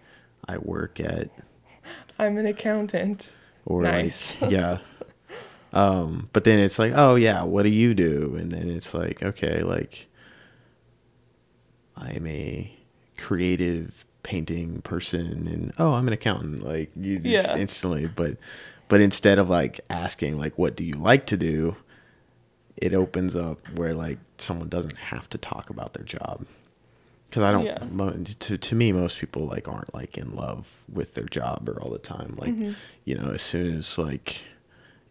"I 0.47 0.57
work 0.57 0.99
at," 0.99 1.29
I'm 2.19 2.37
an 2.37 2.45
accountant. 2.45 3.31
or 3.65 3.81
Nice. 3.83 4.33
like, 4.41 4.51
yeah. 4.57 4.77
Um, 5.73 6.29
but 6.33 6.43
then 6.45 6.59
it's 6.59 6.79
like, 6.79 6.93
"Oh 6.95 7.15
yeah, 7.15 7.43
what 7.43 7.63
do 7.63 7.69
you 7.69 7.93
do?" 7.93 8.35
And 8.39 8.51
then 8.51 8.69
it's 8.69 8.93
like, 8.93 9.21
okay, 9.23 9.61
like, 9.61 10.07
I'm 11.97 12.25
a 12.27 12.71
creative 13.17 14.05
painting 14.23 14.81
person 14.81 15.47
and 15.47 15.71
oh 15.77 15.93
i'm 15.93 16.07
an 16.07 16.13
accountant 16.13 16.63
like 16.65 16.89
you 16.95 17.19
just 17.19 17.47
Yeah. 17.47 17.55
instantly 17.57 18.07
but 18.07 18.37
but 18.87 18.99
instead 18.99 19.37
of 19.37 19.49
like 19.51 19.81
asking 19.87 20.39
like 20.39 20.57
what 20.57 20.75
do 20.75 20.83
you 20.83 20.95
like 20.95 21.27
to 21.27 21.37
do 21.37 21.75
it 22.85 22.93
opens 22.93 23.35
up 23.35 23.57
where 23.77 23.93
like 23.93 24.17
someone 24.37 24.69
doesn't 24.69 24.95
have 24.97 25.29
to 25.31 25.37
talk 25.37 25.69
about 25.69 25.93
their 25.93 26.03
job. 26.05 26.45
Because 27.29 27.43
i 27.43 27.51
don't 27.51 27.65
Yeah. 27.65 27.83
mo- 27.91 28.15
to, 28.39 28.57
to 28.57 28.75
me 28.75 28.91
most 28.93 29.19
people 29.19 29.45
like 29.45 29.67
aren't 29.67 29.93
like 29.93 30.17
in 30.17 30.35
love 30.35 30.71
with 30.91 31.15
their 31.15 31.25
job 31.25 31.67
or 31.67 31.81
all 31.81 31.89
the 31.91 31.97
time. 31.99 32.35
Like 32.37 32.53
Mhm. 32.55 32.75
you 33.03 33.15
know 33.17 33.31
as 33.31 33.41
soon 33.41 33.77
as 33.77 33.97
like 33.97 34.43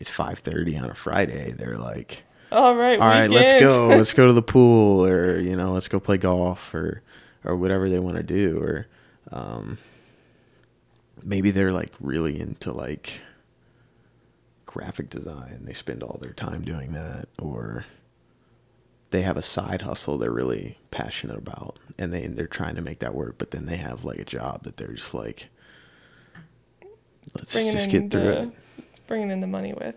it's 0.01 0.11
5.30 0.11 0.83
on 0.83 0.91
a 0.91 0.95
friday 0.95 1.53
they're 1.53 1.79
like 1.79 2.25
All 2.53 2.75
right, 2.77 2.99
all 3.01 3.09
right 3.09 3.31
let's 3.31 3.53
go. 3.55 3.89
let's 3.89 4.13
go 4.13 4.27
to 4.27 4.33
the 4.33 4.43
pool 4.55 5.05
or 5.05 5.39
you 5.41 5.57
know 5.57 5.73
let's 5.73 5.89
go 5.89 5.99
play 6.01 6.17
golf 6.19 6.73
or 6.75 7.03
or 7.45 7.57
whatever 7.57 7.91
they 7.91 7.99
want 7.99 8.17
to 8.17 8.23
do. 8.23 8.59
Or 8.59 8.87
um 9.33 9.79
maybe 11.23 11.51
they're 11.51 11.73
like 11.73 11.93
really 12.01 12.39
into 12.41 12.73
like 12.73 13.21
graphic 14.75 15.09
design 15.09 15.61
they 15.65 15.73
spend 15.73 16.03
all 16.03 16.19
their 16.21 16.33
time 16.33 16.63
doing 16.63 16.93
that 16.93 17.29
or 17.39 17.87
they 19.11 19.23
have 19.23 19.37
a 19.37 19.43
side 19.43 19.83
hustle 19.83 20.19
they're 20.19 20.31
really 20.31 20.77
passionate 20.91 21.39
about 21.39 21.79
and 21.97 22.13
they 22.13 22.27
they're 22.27 22.47
trying 22.47 22.75
to 22.75 22.83
make 22.83 22.99
that 22.99 23.15
work 23.15 23.37
but 23.39 23.53
then 23.53 23.67
they 23.67 23.77
have 23.77 24.05
like 24.05 24.19
a 24.19 24.25
job 24.25 24.65
that 24.65 24.77
they're 24.77 24.93
just 24.93 25.15
like 25.15 25.49
let's 27.35 27.53
bringing 27.53 27.73
just 27.73 27.87
in 27.87 27.91
get 27.91 28.11
through 28.11 28.23
the 28.23 28.43
it 28.43 28.53
bringing 29.07 29.31
in 29.31 29.41
the 29.41 29.47
money 29.47 29.73
with. 29.73 29.97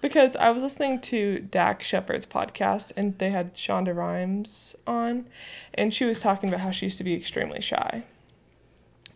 Because 0.00 0.34
I 0.36 0.50
was 0.50 0.62
listening 0.62 1.00
to 1.02 1.40
Dax 1.40 1.86
Shepard's 1.86 2.24
podcast 2.24 2.92
and 2.96 3.18
they 3.18 3.30
had 3.30 3.54
Shonda 3.54 3.94
Rhimes 3.94 4.74
on, 4.86 5.26
and 5.74 5.92
she 5.92 6.04
was 6.04 6.20
talking 6.20 6.48
about 6.48 6.60
how 6.60 6.70
she 6.70 6.86
used 6.86 6.98
to 6.98 7.04
be 7.04 7.14
extremely 7.14 7.60
shy. 7.60 8.04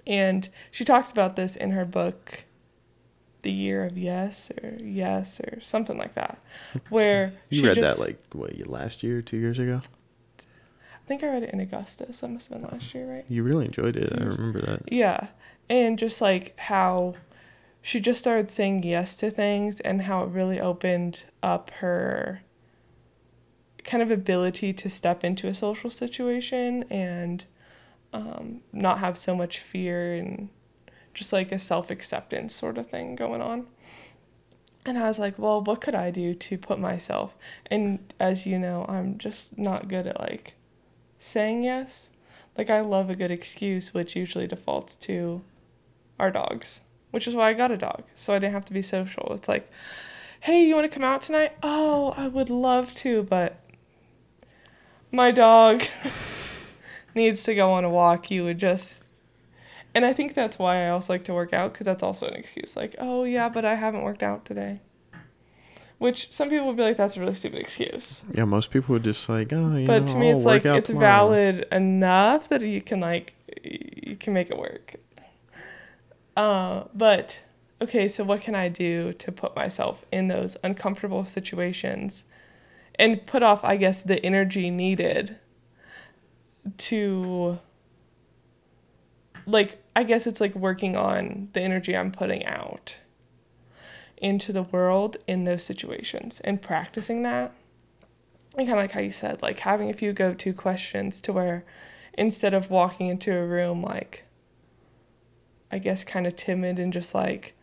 And 0.06 0.50
she 0.70 0.84
talks 0.84 1.10
about 1.10 1.36
this 1.36 1.56
in 1.56 1.70
her 1.70 1.86
book, 1.86 2.44
The 3.44 3.52
Year 3.52 3.84
of 3.84 3.96
Yes, 3.96 4.50
or 4.62 4.76
Yes, 4.82 5.38
or 5.40 5.60
something 5.62 5.96
like 5.96 6.14
that, 6.16 6.40
where 6.88 7.32
you 7.50 7.60
she 7.60 7.66
read 7.66 7.76
just- 7.76 7.98
that 7.98 8.04
like 8.04 8.18
what 8.32 8.52
last 8.68 9.02
year 9.04 9.22
two 9.22 9.36
years 9.38 9.58
ago 9.60 9.80
I 10.40 11.06
think 11.06 11.22
I 11.22 11.28
read 11.28 11.42
it 11.44 11.50
in 11.50 11.60
Augustus. 11.60 12.20
That 12.20 12.30
must 12.30 12.48
have 12.48 12.60
been 12.62 12.70
last 12.70 12.94
year, 12.94 13.06
right? 13.08 13.24
you 13.28 13.42
really 13.42 13.66
enjoyed 13.66 13.94
it 13.96 14.10
i 14.12 14.24
remember 14.24 14.60
that 14.62 14.82
Yeah. 14.90 15.28
And 15.70 15.98
just 15.98 16.20
like 16.20 16.58
how 16.58 17.14
she 17.82 18.00
just 18.00 18.20
started 18.20 18.48
saying 18.50 18.82
yes 18.82 19.14
to 19.16 19.30
things 19.30 19.80
and 19.80 20.02
how 20.02 20.22
it 20.24 20.28
really 20.30 20.58
opened 20.58 21.20
up 21.42 21.70
her 21.80 22.40
kind 23.84 24.02
of 24.02 24.10
ability 24.10 24.72
to 24.72 24.88
step 24.88 25.22
into 25.22 25.46
a 25.46 25.52
social 25.54 25.90
situation 25.90 26.84
and 26.90 27.44
um, 28.14 28.62
not 28.72 28.98
have 29.00 29.18
so 29.18 29.34
much 29.36 29.58
fear 29.58 30.14
and 30.14 30.48
just 31.14 31.33
like 31.33 31.52
a 31.52 31.59
self 31.59 31.90
acceptance 31.90 32.54
sort 32.54 32.78
of 32.78 32.88
thing 32.88 33.16
going 33.16 33.40
on. 33.40 33.66
And 34.87 34.99
I 34.99 35.09
was 35.09 35.18
like, 35.18 35.38
well, 35.38 35.62
what 35.62 35.80
could 35.80 35.94
I 35.94 36.11
do 36.11 36.35
to 36.35 36.59
put 36.59 36.78
myself? 36.78 37.35
And 37.71 38.12
as 38.21 38.44
you 38.44 38.59
know, 38.59 38.85
I'm 38.87 39.16
just 39.16 39.59
not 39.59 39.88
good 39.88 40.06
at 40.06 40.21
like 40.21 40.54
saying 41.18 41.62
yes. 41.62 42.09
Like 42.59 42.71
I 42.71 42.80
love 42.80 43.09
a 43.09 43.16
good 43.16 43.30
excuse, 43.30 43.94
which 43.94 44.14
usually 44.14 44.47
defaults 44.47 44.94
to 44.97 45.42
our 46.18 46.30
dogs, 46.30 46.80
which 47.11 47.26
is 47.26 47.35
why 47.35 47.50
I 47.50 47.54
got 47.54 47.71
a 47.71 47.76
dog, 47.76 48.04
so 48.14 48.35
I 48.35 48.38
didn't 48.38 48.52
have 48.52 48.66
to 48.66 48.73
be 48.73 48.83
social. 48.83 49.33
It's 49.33 49.49
like, 49.49 49.71
hey, 50.40 50.64
you 50.64 50.75
want 50.75 50.90
to 50.90 50.94
come 50.94 51.04
out 51.04 51.23
tonight? 51.23 51.52
Oh, 51.62 52.14
I 52.16 52.28
would 52.28 52.50
love 52.50 52.94
to, 52.97 53.23
but 53.25 53.59
my 55.11 55.30
dog 55.30 55.83
needs 57.14 57.42
to 57.44 57.54
go 57.54 57.73
on 57.73 57.85
a 57.85 57.90
walk. 57.90 58.30
You 58.30 58.44
would 58.44 58.59
just. 58.59 59.03
And 59.94 60.04
I 60.04 60.12
think 60.12 60.34
that's 60.34 60.58
why 60.58 60.86
I 60.86 60.90
also 60.90 61.12
like 61.12 61.24
to 61.24 61.34
work 61.34 61.52
out 61.52 61.72
because 61.72 61.84
that's 61.84 62.02
also 62.02 62.26
an 62.26 62.34
excuse. 62.34 62.74
Like, 62.76 62.96
oh, 62.98 63.24
yeah, 63.24 63.48
but 63.48 63.64
I 63.64 63.76
haven't 63.76 64.02
worked 64.02 64.22
out 64.22 64.44
today. 64.44 64.80
Which 65.98 66.28
some 66.32 66.50
people 66.50 66.66
would 66.66 66.76
be 66.76 66.82
like, 66.82 66.96
that's 66.96 67.16
a 67.16 67.20
really 67.20 67.34
stupid 67.34 67.60
excuse. 67.60 68.22
Yeah, 68.32 68.44
most 68.44 68.70
people 68.70 68.94
would 68.94 69.04
just 69.04 69.28
like, 69.28 69.52
oh, 69.52 69.76
you 69.76 69.86
But 69.86 70.00
know, 70.00 70.08
to 70.08 70.16
me, 70.16 70.30
I'll 70.30 70.36
it's 70.36 70.44
like 70.44 70.64
it's 70.66 70.88
tomorrow." 70.88 71.06
valid 71.06 71.66
enough 71.70 72.48
that 72.48 72.62
you 72.62 72.82
can 72.82 72.98
like 73.00 73.34
you 73.62 74.16
can 74.16 74.32
make 74.32 74.50
it 74.50 74.58
work. 74.58 74.96
Uh, 76.36 76.84
but 76.92 77.38
okay, 77.80 78.08
so 78.08 78.24
what 78.24 78.40
can 78.40 78.56
I 78.56 78.68
do 78.68 79.12
to 79.12 79.30
put 79.30 79.54
myself 79.54 80.04
in 80.10 80.26
those 80.26 80.56
uncomfortable 80.64 81.24
situations 81.24 82.24
and 82.96 83.24
put 83.24 83.42
off, 83.42 83.62
I 83.62 83.76
guess, 83.76 84.02
the 84.02 84.24
energy 84.24 84.70
needed 84.70 85.38
to 86.78 87.58
like 89.46 89.82
I 89.96 90.02
guess 90.02 90.26
it's 90.26 90.40
like 90.40 90.54
working 90.54 90.96
on 90.96 91.48
the 91.52 91.60
energy 91.60 91.96
I'm 91.96 92.12
putting 92.12 92.44
out 92.46 92.96
into 94.16 94.52
the 94.52 94.62
world 94.62 95.16
in 95.26 95.44
those 95.44 95.62
situations 95.62 96.40
and 96.44 96.62
practicing 96.62 97.22
that. 97.22 97.52
And 98.56 98.66
kind 98.66 98.78
of 98.78 98.84
like 98.84 98.92
how 98.92 99.00
you 99.00 99.10
said, 99.10 99.42
like 99.42 99.60
having 99.60 99.90
a 99.90 99.94
few 99.94 100.12
go 100.12 100.32
to 100.32 100.52
questions 100.52 101.20
to 101.22 101.32
where 101.32 101.64
instead 102.16 102.54
of 102.54 102.70
walking 102.70 103.08
into 103.08 103.36
a 103.36 103.44
room 103.44 103.82
like, 103.82 104.24
I 105.70 105.78
guess, 105.78 106.04
kind 106.04 106.26
of 106.26 106.36
timid 106.36 106.78
and 106.78 106.92
just 106.92 107.14
like 107.14 107.54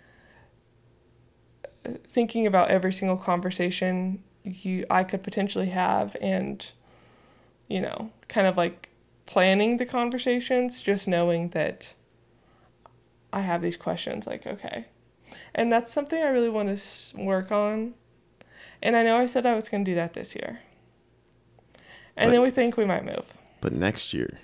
thinking 2.05 2.45
about 2.45 2.69
every 2.69 2.93
single 2.93 3.17
conversation 3.17 4.21
you 4.43 4.85
I 4.89 5.03
could 5.03 5.23
potentially 5.23 5.69
have 5.69 6.15
and, 6.21 6.65
you 7.67 7.81
know, 7.81 8.11
kind 8.27 8.47
of 8.47 8.57
like 8.57 8.89
planning 9.25 9.77
the 9.77 9.85
conversations, 9.85 10.81
just 10.81 11.07
knowing 11.07 11.49
that 11.49 11.93
I 13.33 13.41
have 13.41 13.61
these 13.61 13.77
questions, 13.77 14.27
like, 14.27 14.45
okay. 14.45 14.85
And 15.55 15.71
that's 15.71 15.91
something 15.91 16.21
I 16.21 16.27
really 16.27 16.49
want 16.49 16.77
to 16.77 17.17
work 17.17 17.51
on. 17.51 17.93
And 18.81 18.95
I 18.95 19.03
know 19.03 19.17
I 19.17 19.25
said 19.25 19.45
I 19.45 19.53
was 19.55 19.69
going 19.69 19.85
to 19.85 19.91
do 19.91 19.95
that 19.95 20.13
this 20.13 20.35
year. 20.35 20.59
And 22.17 22.27
But- 22.27 22.31
then 22.31 22.41
we 22.41 22.49
think 22.49 22.77
we 22.77 22.85
might 22.85 23.05
move. 23.05 23.33
But 23.61 23.73
next 23.73 24.13
year, 24.13 24.39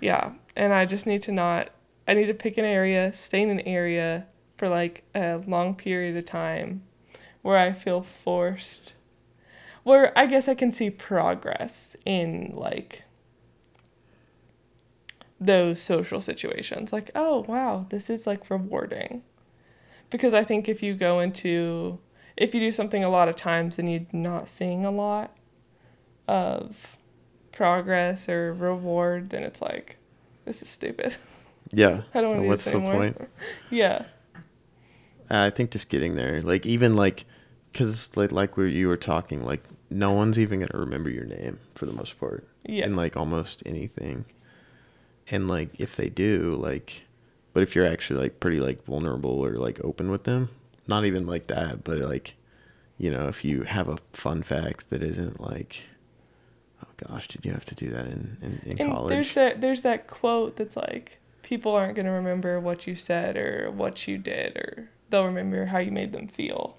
Yeah. 0.00 0.32
And 0.54 0.72
I 0.72 0.84
just 0.84 1.06
need 1.06 1.22
to 1.24 1.32
not, 1.32 1.70
I 2.06 2.14
need 2.14 2.26
to 2.26 2.34
pick 2.34 2.56
an 2.56 2.64
area, 2.64 3.12
stay 3.12 3.42
in 3.42 3.50
an 3.50 3.60
area 3.62 4.26
for 4.56 4.68
like 4.68 5.02
a 5.14 5.36
long 5.46 5.74
period 5.74 6.16
of 6.16 6.24
time 6.24 6.82
where 7.42 7.56
I 7.56 7.72
feel 7.72 8.02
forced, 8.02 8.92
where 9.82 10.16
I 10.16 10.26
guess 10.26 10.46
I 10.46 10.54
can 10.54 10.70
see 10.70 10.88
progress 10.90 11.96
in 12.04 12.52
like 12.54 13.02
those 15.40 15.80
social 15.80 16.20
situations. 16.20 16.92
Like, 16.92 17.10
oh, 17.14 17.44
wow, 17.48 17.86
this 17.90 18.10
is 18.10 18.26
like 18.26 18.50
rewarding. 18.50 19.22
Because 20.10 20.34
I 20.34 20.42
think 20.42 20.68
if 20.68 20.82
you 20.82 20.94
go 20.94 21.20
into, 21.20 21.98
if 22.36 22.54
you 22.54 22.60
do 22.60 22.72
something 22.72 23.04
a 23.04 23.10
lot 23.10 23.28
of 23.28 23.36
times 23.36 23.78
and 23.78 23.90
you're 23.90 24.06
not 24.12 24.48
seeing 24.48 24.84
a 24.84 24.90
lot 24.90 25.36
of 26.26 26.98
progress 27.52 28.28
or 28.28 28.54
reward, 28.54 29.30
then 29.30 29.42
it's 29.42 29.60
like, 29.60 29.96
this 30.44 30.62
is 30.62 30.68
stupid. 30.68 31.16
Yeah. 31.72 32.02
I 32.14 32.20
don't 32.20 32.30
want 32.30 32.38
to 32.40 32.44
do 32.44 32.48
What's 32.48 32.64
this 32.64 32.74
the 32.74 32.80
point? 32.80 33.28
yeah. 33.70 34.04
Uh, 35.30 35.44
I 35.44 35.50
think 35.50 35.70
just 35.70 35.90
getting 35.90 36.16
there, 36.16 36.40
like 36.40 36.64
even 36.64 36.96
like, 36.96 37.26
cause 37.74 38.16
like 38.16 38.32
like 38.32 38.56
where 38.56 38.66
you 38.66 38.88
were 38.88 38.96
talking, 38.96 39.44
like 39.44 39.62
no 39.90 40.12
one's 40.12 40.38
even 40.38 40.60
gonna 40.60 40.70
remember 40.72 41.10
your 41.10 41.24
name 41.24 41.58
for 41.74 41.84
the 41.84 41.92
most 41.92 42.18
part. 42.18 42.48
Yeah. 42.64 42.86
In 42.86 42.96
like 42.96 43.14
almost 43.14 43.62
anything, 43.66 44.24
and 45.30 45.48
like 45.48 45.70
if 45.78 45.96
they 45.96 46.08
do, 46.08 46.50
like, 46.50 47.02
but 47.52 47.62
if 47.62 47.74
you're 47.74 47.86
actually 47.86 48.20
like 48.20 48.40
pretty 48.40 48.60
like 48.60 48.84
vulnerable 48.84 49.44
or 49.44 49.56
like 49.56 49.82
open 49.84 50.10
with 50.10 50.24
them, 50.24 50.50
not 50.86 51.04
even 51.04 51.26
like 51.26 51.46
that, 51.48 51.84
but 51.84 51.98
like, 51.98 52.34
you 52.96 53.10
know, 53.10 53.28
if 53.28 53.44
you 53.44 53.62
have 53.62 53.88
a 53.88 53.98
fun 54.12 54.42
fact 54.42 54.90
that 54.90 55.02
isn't 55.02 55.40
like, 55.40 55.84
oh 56.84 56.88
gosh, 56.96 57.28
did 57.28 57.44
you 57.44 57.52
have 57.52 57.64
to 57.66 57.74
do 57.74 57.90
that 57.90 58.06
in 58.06 58.36
in, 58.42 58.60
in 58.64 58.78
and 58.80 58.92
college? 58.92 59.10
there's 59.10 59.34
that 59.34 59.60
there's 59.60 59.82
that 59.82 60.06
quote 60.06 60.56
that's 60.56 60.76
like 60.76 61.18
people 61.42 61.72
aren't 61.72 61.94
going 61.94 62.06
to 62.06 62.12
remember 62.12 62.60
what 62.60 62.86
you 62.86 62.94
said 62.94 63.36
or 63.36 63.70
what 63.70 64.06
you 64.06 64.18
did 64.18 64.56
or 64.56 64.90
they'll 65.08 65.24
remember 65.24 65.64
how 65.64 65.78
you 65.78 65.90
made 65.90 66.12
them 66.12 66.28
feel 66.28 66.76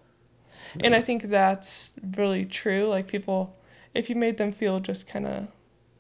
and 0.82 0.94
i 0.94 1.02
think 1.02 1.24
that's 1.24 1.92
really 2.16 2.46
true 2.46 2.88
like 2.88 3.08
people 3.08 3.58
if 3.96 4.10
you 4.10 4.16
made 4.16 4.38
them 4.38 4.52
feel 4.52 4.80
just 4.80 5.08
kind 5.08 5.26
of 5.26 5.48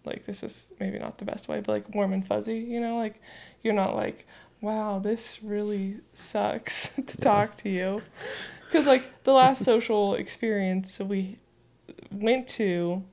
like 0.05 0.25
this 0.25 0.43
is 0.43 0.69
maybe 0.79 0.97
not 0.99 1.17
the 1.17 1.25
best 1.25 1.47
way 1.47 1.59
but 1.59 1.69
like 1.71 1.95
warm 1.95 2.13
and 2.13 2.25
fuzzy 2.25 2.57
you 2.59 2.79
know 2.79 2.97
like 2.97 3.21
you're 3.63 3.73
not 3.73 3.95
like 3.95 4.25
wow 4.61 4.99
this 4.99 5.39
really 5.43 5.97
sucks 6.13 6.89
to 7.07 7.17
Yeah. 7.19 7.21
talk 7.21 7.57
to 7.57 7.69
you 7.69 8.01
because 8.65 8.85
like 8.87 9.23
the 9.23 9.33
last 9.33 9.63
social 9.71 10.15
experience 10.15 10.99
we 10.99 11.37
went 12.11 12.47
to 12.47 13.03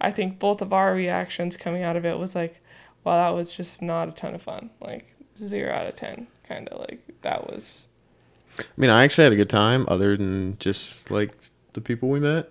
I 0.00 0.12
think 0.12 0.38
both 0.38 0.62
of 0.62 0.72
our 0.72 0.94
reactions 0.94 1.56
coming 1.56 1.82
out 1.82 1.96
of 1.96 2.04
it 2.06 2.16
was 2.18 2.34
like, 2.36 2.60
wow, 3.02 3.16
that 3.16 3.36
was 3.36 3.50
just 3.50 3.82
not 3.82 4.08
a 4.08 4.12
ton 4.12 4.32
of 4.32 4.42
fun. 4.42 4.70
Like 4.80 5.12
zero 5.36 5.74
out 5.74 5.88
of 5.88 5.96
ten, 5.96 6.28
kind 6.46 6.68
of 6.68 6.78
like 6.78 7.00
that 7.22 7.48
was. 7.50 7.86
I 8.60 8.62
mean, 8.76 8.90
I 8.90 9.02
actually 9.02 9.24
had 9.24 9.32
a 9.32 9.36
good 9.36 9.50
time, 9.50 9.86
other 9.88 10.16
than 10.16 10.56
just 10.60 11.10
like 11.10 11.32
the 11.72 11.80
people 11.80 12.08
we 12.10 12.20
met. 12.20 12.48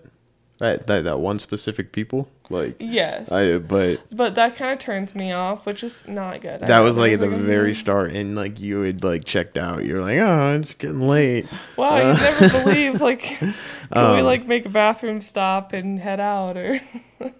That 0.59 0.87
that, 0.87 1.03
that 1.03 1.19
one 1.19 1.37
specific 1.37 1.91
people, 1.91 2.29
like 2.49 2.77
Yes, 2.79 3.31
I. 3.31 3.59
But 3.59 4.01
but 4.11 4.33
that 4.35 4.55
kind 4.55 4.73
of 4.73 4.79
turns 4.79 5.13
me 5.13 5.31
off, 5.31 5.65
which 5.67 5.83
is 5.83 6.03
not 6.07 6.41
good. 6.41 6.61
That 6.61 6.79
was 6.79 6.97
like 6.97 7.13
at 7.13 7.19
the 7.19 7.29
very 7.29 7.75
start, 7.75 8.11
and 8.11 8.35
like 8.35 8.59
you 8.59 8.81
had 8.81 9.03
like 9.03 9.23
checked 9.25 9.57
out. 9.57 9.85
You're 9.85 10.01
like, 10.01 10.17
oh, 10.17 10.59
it's 10.61 10.73
getting 10.73 11.01
late. 11.07 11.45
Wow, 11.75 11.95
uh, 11.97 11.99
you 11.99 12.13
never 12.13 12.63
believe 12.63 13.01
like, 13.01 13.21
can 13.21 13.53
we 13.91 14.01
Um, 14.01 14.23
like 14.23 14.47
make 14.47 14.65
a 14.65 14.69
bathroom 14.69 15.21
stop 15.21 15.73
and 15.73 15.99
head 15.99 16.19
out 16.19 16.57
or? 16.57 16.81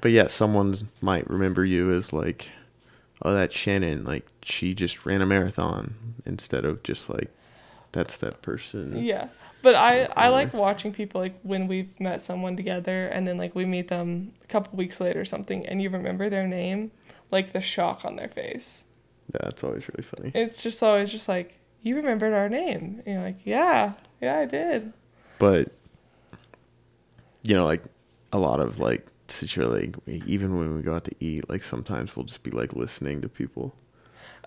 But 0.00 0.12
yeah, 0.12 0.28
someone's 0.28 0.84
might 1.02 1.28
remember 1.28 1.64
you 1.64 1.92
as 1.92 2.12
like, 2.12 2.50
oh, 3.22 3.34
that 3.34 3.52
Shannon, 3.52 4.02
like 4.04 4.26
she 4.42 4.72
just 4.74 5.04
ran 5.04 5.20
a 5.20 5.26
marathon 5.26 5.94
instead 6.24 6.64
of 6.64 6.82
just 6.82 7.10
like, 7.10 7.28
that's 7.92 8.16
that 8.16 8.40
person. 8.40 9.04
Yeah. 9.04 9.28
But 9.62 9.74
I, 9.74 10.04
I 10.16 10.28
like 10.28 10.54
watching 10.54 10.92
people 10.92 11.20
like 11.20 11.38
when 11.42 11.68
we've 11.68 11.98
met 12.00 12.22
someone 12.24 12.56
together 12.56 13.06
and 13.08 13.26
then 13.28 13.36
like 13.36 13.54
we 13.54 13.64
meet 13.66 13.88
them 13.88 14.32
a 14.42 14.46
couple 14.46 14.76
weeks 14.76 15.00
later 15.00 15.20
or 15.20 15.24
something 15.24 15.66
and 15.66 15.82
you 15.82 15.90
remember 15.90 16.30
their 16.30 16.46
name, 16.46 16.90
like 17.30 17.52
the 17.52 17.60
shock 17.60 18.04
on 18.04 18.16
their 18.16 18.28
face. 18.28 18.84
Yeah, 19.34 19.48
it's 19.48 19.62
always 19.62 19.86
really 19.88 20.02
funny. 20.02 20.32
It's 20.34 20.62
just 20.62 20.82
always 20.82 21.10
just 21.10 21.28
like, 21.28 21.58
you 21.82 21.96
remembered 21.96 22.32
our 22.32 22.48
name. 22.48 23.02
And 23.04 23.14
you're 23.14 23.22
like, 23.22 23.40
yeah, 23.44 23.92
yeah, 24.20 24.38
I 24.38 24.46
did. 24.46 24.92
but 25.38 25.70
you 27.42 27.54
know 27.54 27.64
like 27.64 27.82
a 28.32 28.38
lot 28.38 28.60
of 28.60 28.78
like 28.78 29.06
situation 29.28 29.72
like 30.06 30.22
even 30.26 30.58
when 30.58 30.74
we 30.76 30.82
go 30.82 30.94
out 30.94 31.04
to 31.04 31.14
eat 31.20 31.48
like 31.48 31.62
sometimes 31.62 32.14
we'll 32.16 32.24
just 32.26 32.42
be 32.42 32.50
like 32.50 32.72
listening 32.74 33.20
to 33.22 33.28
people 33.28 33.74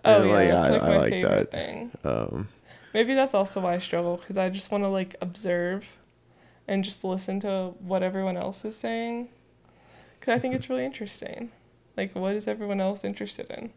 Oh, 0.06 0.20
And, 0.22 0.30
yeah, 0.30 0.36
like, 0.36 0.50
that's 0.50 0.68
I- 0.68 0.72
like 0.74 0.84
I 0.84 0.88
my 0.90 0.98
like 0.98 1.10
favorite 1.12 1.52
that. 1.52 1.52
thing. 1.52 1.92
um 2.04 2.48
Maybe 2.94 3.14
that's 3.14 3.34
also 3.34 3.62
why 3.62 3.76
I 3.76 3.80
struggle 3.80 4.18
because 4.18 4.38
I 4.38 4.50
just 4.50 4.72
want 4.72 4.84
to 4.84 4.88
like 4.90 5.16
observe 5.22 5.86
and 6.68 6.84
just 6.84 7.04
listen 7.04 7.40
to 7.42 7.74
what 7.80 8.04
everyone 8.04 8.38
else 8.38 8.64
is 8.66 8.76
saying. 8.76 9.30
Because 10.20 10.34
I 10.36 10.40
think 10.40 10.56
it's 10.56 10.70
really 10.70 10.86
interesting. 10.86 11.52
Like, 11.98 12.16
what 12.16 12.36
is 12.36 12.48
everyone 12.48 12.80
else 12.80 13.04
interested 13.04 13.50
in? 13.52 13.72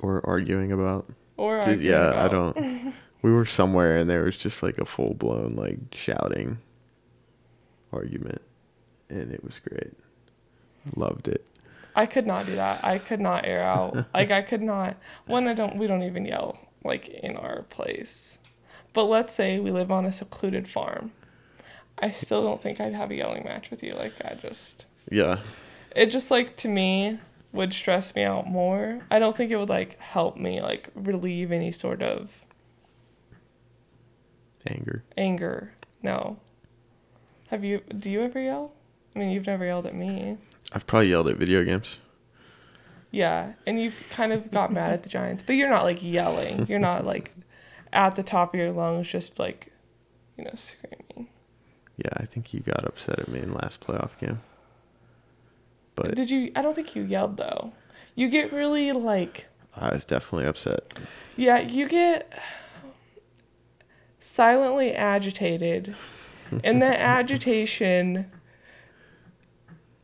or 0.00 0.20
arguing 0.24 0.72
about 0.72 1.06
Or 1.36 1.60
Dude, 1.60 1.68
arguing 1.68 1.90
yeah 1.90 2.24
i 2.24 2.28
don't 2.28 2.94
we 3.22 3.32
were 3.32 3.46
somewhere 3.46 3.96
and 3.96 4.08
there 4.08 4.24
was 4.24 4.36
just 4.36 4.62
like 4.62 4.78
a 4.78 4.84
full 4.84 5.14
blown 5.14 5.54
like 5.56 5.78
shouting 5.92 6.58
argument 7.92 8.42
and 9.08 9.32
it 9.32 9.42
was 9.44 9.60
great 9.68 9.94
loved 10.96 11.28
it 11.28 11.44
I 11.96 12.06
could 12.06 12.26
not 12.26 12.46
do 12.46 12.56
that. 12.56 12.84
I 12.84 12.98
could 12.98 13.20
not 13.20 13.46
air 13.46 13.62
out. 13.62 13.94
like 14.14 14.32
I 14.32 14.42
could 14.42 14.60
not. 14.60 14.96
One, 15.26 15.46
I 15.46 15.54
don't. 15.54 15.76
We 15.76 15.86
don't 15.86 16.02
even 16.02 16.24
yell 16.24 16.58
like 16.84 17.08
in 17.08 17.36
our 17.36 17.62
place. 17.62 18.38
But 18.92 19.04
let's 19.04 19.34
say 19.34 19.58
we 19.58 19.70
live 19.70 19.90
on 19.90 20.06
a 20.06 20.12
secluded 20.12 20.68
farm. 20.68 21.12
I 21.98 22.10
still 22.10 22.42
don't 22.42 22.60
think 22.60 22.80
I'd 22.80 22.94
have 22.94 23.10
a 23.10 23.14
yelling 23.14 23.44
match 23.44 23.70
with 23.70 23.82
you. 23.82 23.94
Like 23.94 24.12
I 24.24 24.34
just, 24.34 24.86
yeah 25.10 25.40
it 25.94 26.06
just 26.06 26.30
like 26.30 26.56
to 26.58 26.68
me 26.68 27.18
would 27.52 27.72
stress 27.72 28.14
me 28.14 28.24
out 28.24 28.48
more. 28.48 29.00
I 29.10 29.18
don't 29.18 29.36
think 29.36 29.50
it 29.50 29.56
would 29.56 29.68
like 29.68 29.98
help 30.00 30.36
me 30.36 30.60
like 30.60 30.90
relieve 30.94 31.52
any 31.52 31.72
sort 31.72 32.02
of 32.02 32.30
anger 34.66 35.04
anger. 35.16 35.72
No. 36.02 36.38
Have 37.48 37.64
you? 37.64 37.80
Do 37.96 38.10
you 38.10 38.22
ever 38.22 38.40
yell? 38.40 38.72
I 39.14 39.20
mean, 39.20 39.30
you've 39.30 39.46
never 39.46 39.64
yelled 39.64 39.86
at 39.86 39.94
me. 39.94 40.38
i've 40.72 40.86
probably 40.86 41.08
yelled 41.10 41.28
at 41.28 41.36
video 41.36 41.62
games 41.62 41.98
Yeah, 43.14 43.52
and 43.66 43.80
you've 43.80 43.94
kind 44.10 44.32
of 44.32 44.50
got 44.50 44.72
mad 44.72 44.92
at 44.92 45.02
the 45.02 45.08
Giants, 45.08 45.42
but 45.46 45.54
you're 45.54 45.70
not 45.70 45.84
like 45.84 46.02
yelling. 46.02 46.66
You're 46.68 46.78
not 46.80 47.04
like 47.04 47.32
at 47.92 48.16
the 48.16 48.22
top 48.22 48.54
of 48.54 48.58
your 48.58 48.72
lungs, 48.72 49.06
just 49.06 49.38
like, 49.38 49.72
you 50.36 50.44
know, 50.44 50.54
screaming. 50.54 51.28
yeah 51.96 52.10
i 52.16 52.26
think 52.26 52.52
you 52.52 52.58
got 52.58 52.84
upset 52.84 53.20
at 53.20 53.28
me 53.28 53.38
in 53.38 53.52
last 53.54 53.78
playoff 53.80 54.18
game 54.18 54.40
but 55.94 56.16
Did 56.16 56.28
you? 56.28 56.50
I 56.56 56.62
don't 56.62 56.74
think 56.74 56.96
you 56.96 57.02
yelled 57.02 57.36
though. 57.36 57.72
You 58.16 58.28
get 58.28 58.52
really 58.52 58.90
like, 58.90 59.46
i 59.76 59.94
was 59.94 60.04
definitely 60.04 60.46
upset 60.46 60.92
yeah, 61.36 61.58
you 61.58 61.88
get 61.88 62.32
silently 64.20 64.92
agitated. 64.92 65.94
and 66.64 66.80
that 66.82 67.00
agitation, 67.00 68.30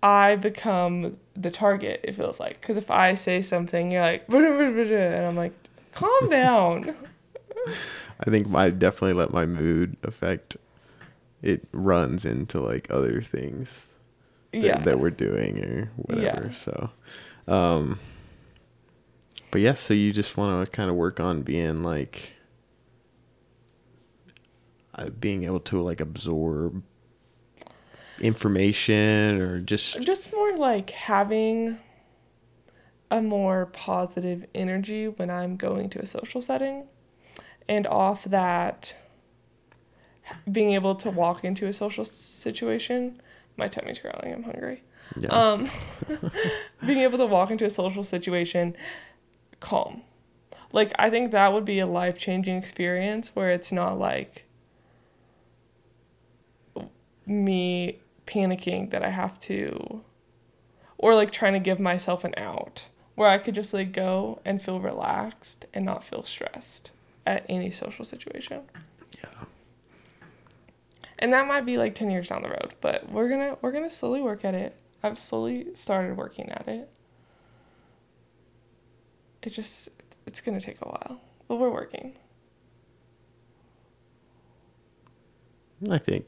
I 0.02 0.36
become 0.36 1.18
the 1.34 1.50
target, 1.50 2.00
it 2.02 2.14
feels 2.14 2.40
like. 2.40 2.60
Because 2.60 2.76
if 2.76 2.90
I 2.90 3.14
say 3.14 3.42
something, 3.42 3.90
you're 3.90 4.02
like, 4.02 4.24
and 4.28 5.26
I'm 5.26 5.36
like, 5.36 5.52
calm 5.92 6.28
down. 6.30 6.94
I 8.20 8.30
think 8.30 8.54
I 8.54 8.70
definitely 8.70 9.14
let 9.14 9.32
my 9.32 9.46
mood 9.46 9.96
affect. 10.02 10.56
It 11.42 11.66
runs 11.72 12.24
into 12.24 12.60
like 12.60 12.90
other 12.90 13.22
things 13.22 13.68
that, 14.52 14.60
yeah. 14.60 14.82
that 14.84 14.98
we're 15.00 15.10
doing 15.10 15.62
or 15.64 15.90
whatever. 15.96 16.50
Yeah. 16.50 16.58
So, 16.58 16.90
um, 17.48 17.98
but 19.50 19.60
yeah, 19.60 19.74
so 19.74 19.94
you 19.94 20.12
just 20.12 20.36
want 20.36 20.64
to 20.64 20.70
kind 20.70 20.90
of 20.90 20.96
work 20.96 21.20
on 21.20 21.42
being 21.42 21.82
like, 21.82 22.34
uh, 24.94 25.10
being 25.10 25.44
able 25.44 25.60
to 25.60 25.82
like 25.82 26.00
absorb 26.00 26.82
information 28.20 29.40
or 29.40 29.60
just 29.60 30.00
just 30.02 30.32
more 30.32 30.56
like 30.56 30.90
having 30.90 31.78
a 33.10 33.20
more 33.20 33.66
positive 33.66 34.46
energy 34.54 35.08
when 35.08 35.30
I'm 35.30 35.56
going 35.56 35.90
to 35.90 36.00
a 36.00 36.06
social 36.06 36.40
setting. 36.40 36.86
And 37.68 37.86
off 37.86 38.24
that, 38.24 38.94
being 40.50 40.72
able 40.72 40.94
to 40.96 41.10
walk 41.10 41.44
into 41.44 41.66
a 41.66 41.72
social 41.72 42.04
situation, 42.04 43.20
my 43.56 43.68
tummy's 43.68 43.98
growling, 43.98 44.32
I'm 44.32 44.42
hungry. 44.42 44.82
yeah, 45.16 45.28
Um, 45.28 45.70
being 46.86 47.00
able 47.00 47.18
to 47.18 47.26
walk 47.26 47.50
into 47.50 47.64
a 47.64 47.70
social 47.70 48.02
situation 48.02 48.76
calm. 49.60 50.02
Like, 50.72 50.92
I 50.98 51.10
think 51.10 51.32
that 51.32 51.52
would 51.52 51.64
be 51.64 51.80
a 51.80 51.86
life 51.86 52.16
changing 52.16 52.56
experience 52.56 53.34
where 53.34 53.50
it's 53.50 53.72
not 53.72 53.98
like 53.98 54.46
me 57.26 57.98
panicking 58.30 58.90
that 58.90 59.02
I 59.02 59.10
have 59.10 59.38
to, 59.40 60.02
or 60.98 61.14
like 61.14 61.30
trying 61.30 61.54
to 61.54 61.58
give 61.58 61.80
myself 61.80 62.24
an 62.24 62.34
out, 62.36 62.84
where 63.14 63.28
I 63.28 63.38
could 63.38 63.54
just 63.54 63.74
like 63.74 63.92
go 63.92 64.40
and 64.44 64.62
feel 64.62 64.80
relaxed 64.80 65.66
and 65.74 65.84
not 65.84 66.04
feel 66.04 66.22
stressed 66.22 66.92
at 67.26 67.44
any 67.48 67.70
social 67.70 68.04
situation. 68.04 68.62
yeah. 69.22 69.44
And 71.18 71.32
that 71.32 71.46
might 71.46 71.66
be 71.66 71.76
like 71.76 71.94
10 71.94 72.10
years 72.10 72.28
down 72.28 72.42
the 72.42 72.48
road, 72.48 72.74
but 72.80 73.10
we're 73.10 73.28
going 73.28 73.50
to 73.50 73.58
we're 73.60 73.72
going 73.72 73.88
to 73.88 73.94
slowly 73.94 74.22
work 74.22 74.44
at 74.44 74.54
it. 74.54 74.78
I've 75.02 75.18
slowly 75.18 75.68
started 75.74 76.16
working 76.16 76.48
at 76.50 76.66
it. 76.68 76.88
It 79.42 79.50
just 79.50 79.88
it's 80.26 80.40
gonna 80.40 80.60
take 80.60 80.80
a 80.82 80.88
while, 80.88 81.20
but 81.48 81.56
we're 81.56 81.70
working. 81.70 82.14
I 85.90 85.98
think 85.98 86.26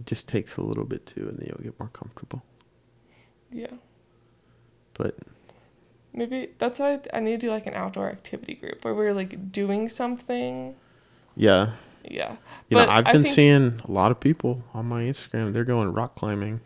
it 0.00 0.06
just 0.06 0.26
takes 0.28 0.56
a 0.56 0.62
little 0.62 0.84
bit 0.84 1.06
too, 1.06 1.28
and 1.28 1.38
then 1.38 1.46
you'll 1.48 1.62
get 1.64 1.78
more 1.78 1.88
comfortable. 1.90 2.42
Yeah. 3.50 3.72
But 4.94 5.16
Maybe 6.14 6.48
that's 6.58 6.78
why 6.80 6.98
I 7.12 7.20
need 7.20 7.32
to 7.40 7.46
do 7.46 7.50
like 7.50 7.66
an 7.66 7.74
outdoor 7.74 8.08
activity 8.08 8.54
group 8.54 8.84
where 8.84 8.94
we're 8.94 9.12
like 9.14 9.52
doing 9.52 9.88
something. 9.88 10.74
yeah, 11.36 11.72
Yeah. 12.04 12.32
you 12.68 12.76
But 12.76 12.86
know, 12.86 12.92
I've 12.92 13.04
been 13.04 13.22
think- 13.22 13.34
seeing 13.34 13.80
a 13.84 13.90
lot 13.90 14.10
of 14.10 14.18
people 14.18 14.62
on 14.74 14.86
my 14.86 15.02
Instagram. 15.02 15.52
They're 15.52 15.64
going 15.64 15.92
rock 15.92 16.16
climbing. 16.16 16.60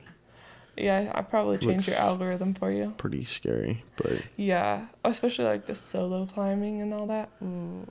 Yeah, 0.74 1.12
I 1.14 1.20
probably 1.20 1.58
change 1.58 1.86
your 1.86 1.96
algorithm 1.98 2.54
for 2.54 2.70
you. 2.72 2.94
Pretty 2.96 3.26
scary, 3.26 3.84
but 3.96 4.22
Yeah, 4.36 4.86
especially 5.04 5.44
like 5.44 5.66
the 5.66 5.74
solo 5.74 6.24
climbing 6.24 6.80
and 6.80 6.94
all 6.94 7.06
that. 7.08 7.28
Ooh. 7.42 7.84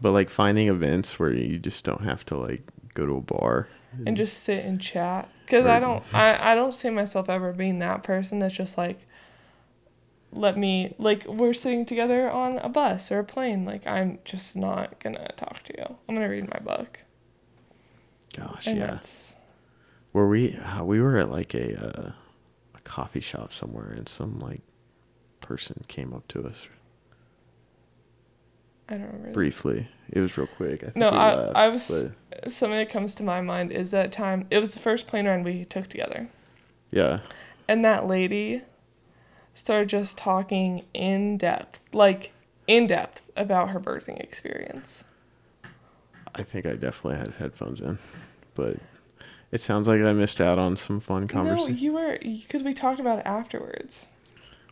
but 0.00 0.12
like 0.12 0.30
finding 0.30 0.68
events 0.68 1.18
where 1.18 1.32
you 1.32 1.58
just 1.58 1.84
don't 1.84 2.04
have 2.04 2.24
to 2.26 2.36
like 2.36 2.62
go 2.94 3.04
to 3.06 3.16
a 3.16 3.20
bar 3.20 3.66
And 4.06 4.16
just 4.16 4.42
sit 4.44 4.64
and 4.64 4.80
chat 4.80 5.28
because 5.44 5.66
I 5.66 5.80
don't 5.80 6.02
I, 6.12 6.52
I 6.52 6.54
don't 6.54 6.72
see 6.72 6.90
myself 6.90 7.28
ever 7.28 7.52
being 7.52 7.80
that 7.80 8.02
person 8.04 8.38
that's 8.38 8.54
just 8.54 8.78
like 8.78 9.06
let 10.32 10.56
me 10.56 10.94
like 10.98 11.26
we're 11.26 11.52
sitting 11.52 11.84
together 11.84 12.30
on 12.30 12.58
a 12.58 12.68
bus 12.68 13.10
or 13.10 13.18
a 13.18 13.24
plane 13.24 13.64
like 13.64 13.84
I'm 13.86 14.20
just 14.24 14.54
not 14.54 15.00
gonna 15.00 15.32
talk 15.36 15.64
to 15.64 15.74
you. 15.76 15.96
I'm 16.08 16.14
gonna 16.14 16.28
read 16.28 16.48
my 16.48 16.60
book. 16.60 17.00
Gosh, 18.36 18.66
And 18.66 18.78
yeah. 18.78 19.00
Where 20.12 20.26
we 20.26 20.54
uh, 20.56 20.84
we 20.84 21.00
were 21.00 21.16
at 21.18 21.30
like 21.30 21.54
a 21.54 21.76
uh, 21.76 22.12
a 22.74 22.80
coffee 22.82 23.20
shop 23.20 23.52
somewhere, 23.52 23.90
and 23.90 24.08
some 24.08 24.38
like 24.38 24.62
person 25.40 25.84
came 25.88 26.12
up 26.12 26.28
to 26.28 26.46
us 26.46 26.68
I 28.90 28.94
don't 28.94 29.12
really 29.20 29.32
briefly. 29.32 29.88
It 30.10 30.20
was 30.20 30.36
real 30.36 30.48
quick. 30.48 30.82
I 30.82 30.86
think 30.86 30.96
No, 30.96 31.10
I- 31.10 31.34
laughed, 31.34 31.56
I 31.56 31.68
was- 31.68 32.12
but 32.30 32.50
something 32.52 32.76
that 32.78 32.90
comes 32.90 33.14
to 33.16 33.22
my 33.22 33.40
mind 33.40 33.70
is 33.72 33.90
that 33.92 34.10
time 34.12 34.46
it 34.50 34.58
was 34.58 34.72
the 34.74 34.80
first 34.80 35.06
plane 35.06 35.26
ride 35.26 35.44
we 35.44 35.64
took 35.64 35.86
together. 35.86 36.28
yeah, 36.90 37.20
And 37.68 37.84
that 37.84 38.06
lady 38.08 38.62
started 39.54 39.88
just 39.88 40.18
talking 40.18 40.84
in 40.92 41.38
depth, 41.38 41.78
like 41.92 42.32
in 42.66 42.88
depth 42.88 43.22
about 43.36 43.70
her 43.70 43.78
birthing 43.78 44.18
experience. 44.20 45.04
I 46.34 46.42
think 46.42 46.66
I 46.66 46.72
definitely 46.72 47.18
had 47.18 47.34
headphones 47.34 47.80
in, 47.80 47.98
but 48.54 48.76
it 49.52 49.60
sounds 49.60 49.86
like 49.86 50.00
I 50.00 50.12
missed 50.12 50.40
out 50.40 50.58
on 50.58 50.74
some 50.76 50.98
fun 51.00 51.28
conversation. 51.28 51.72
No, 51.72 51.78
you 51.78 51.92
were 51.92 52.18
because 52.20 52.62
we 52.64 52.74
talked 52.74 52.98
about 53.00 53.18
it 53.20 53.26
afterwards. 53.26 54.06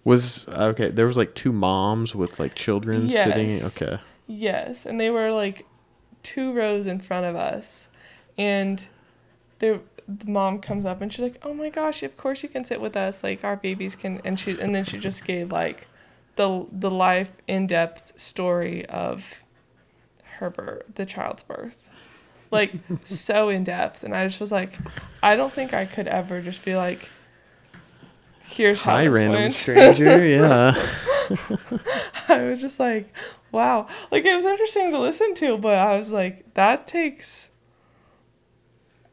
Was 0.05 0.49
okay. 0.49 0.89
There 0.91 1.07
was 1.07 1.17
like 1.17 1.35
two 1.35 1.53
moms 1.53 2.15
with 2.15 2.39
like 2.41 2.55
children 2.55 3.09
sitting. 3.11 3.51
Yes. 3.51 3.65
Okay, 3.65 3.99
Yes, 4.29 4.85
and 4.85 5.01
they 5.01 5.09
were 5.11 5.33
like 5.33 5.65
two 6.23 6.53
rows 6.53 6.87
in 6.87 7.01
front 7.01 7.25
of 7.27 7.35
us, 7.35 7.89
and 8.37 8.87
the 9.59 9.81
the 10.07 10.31
mom 10.31 10.61
comes 10.61 10.87
up 10.87 11.01
and 11.01 11.13
she's 11.13 11.23
like, 11.23 11.39
"Oh 11.43 11.55
my 11.55 11.71
gosh, 11.71 12.03
of 12.03 12.17
course 12.17 12.43
you 12.43 12.49
can 12.49 12.65
sit 12.65 12.81
with 12.81 12.97
us. 12.97 13.25
Like 13.25 13.43
our 13.43 13.57
babies 13.57 13.97
can." 13.97 14.21
And 14.25 14.39
she 14.39 14.59
and 14.61 14.75
then 14.75 14.85
she 14.85 14.99
just 14.99 15.25
gave 15.25 15.51
like 15.51 15.89
the 16.37 16.67
the 16.71 16.91
life 16.91 17.31
in 17.47 17.67
depth 17.67 18.21
story 18.21 18.85
of 18.87 19.41
her 20.39 20.51
birth, 20.51 20.85
the 20.95 21.07
child's 21.07 21.43
birth, 21.43 21.89
like 22.51 22.73
so 23.07 23.49
in 23.49 23.65
depth. 23.65 24.05
And 24.05 24.15
I 24.15 24.27
just 24.29 24.41
was 24.41 24.53
like, 24.53 24.75
I 25.23 25.37
don't 25.37 25.53
think 25.53 25.73
I 25.73 25.87
could 25.87 26.07
ever 26.07 26.43
just 26.43 26.65
be 26.65 26.77
like, 26.77 27.09
"Here's 28.45 28.81
how 28.83 28.93
hi 28.93 29.07
random 29.07 29.41
went." 29.41 29.55
stranger. 29.55 30.27
Yeah, 30.27 30.75
I 32.29 32.43
was 32.43 32.61
just 32.61 32.81
like, 32.81 33.15
wow. 33.53 33.87
Like 34.11 34.25
it 34.25 34.35
was 34.35 34.45
interesting 34.45 34.91
to 34.91 34.99
listen 34.99 35.35
to, 35.37 35.57
but 35.59 35.77
I 35.77 35.97
was 35.97 36.11
like, 36.11 36.55
that 36.55 36.87
takes 36.87 37.49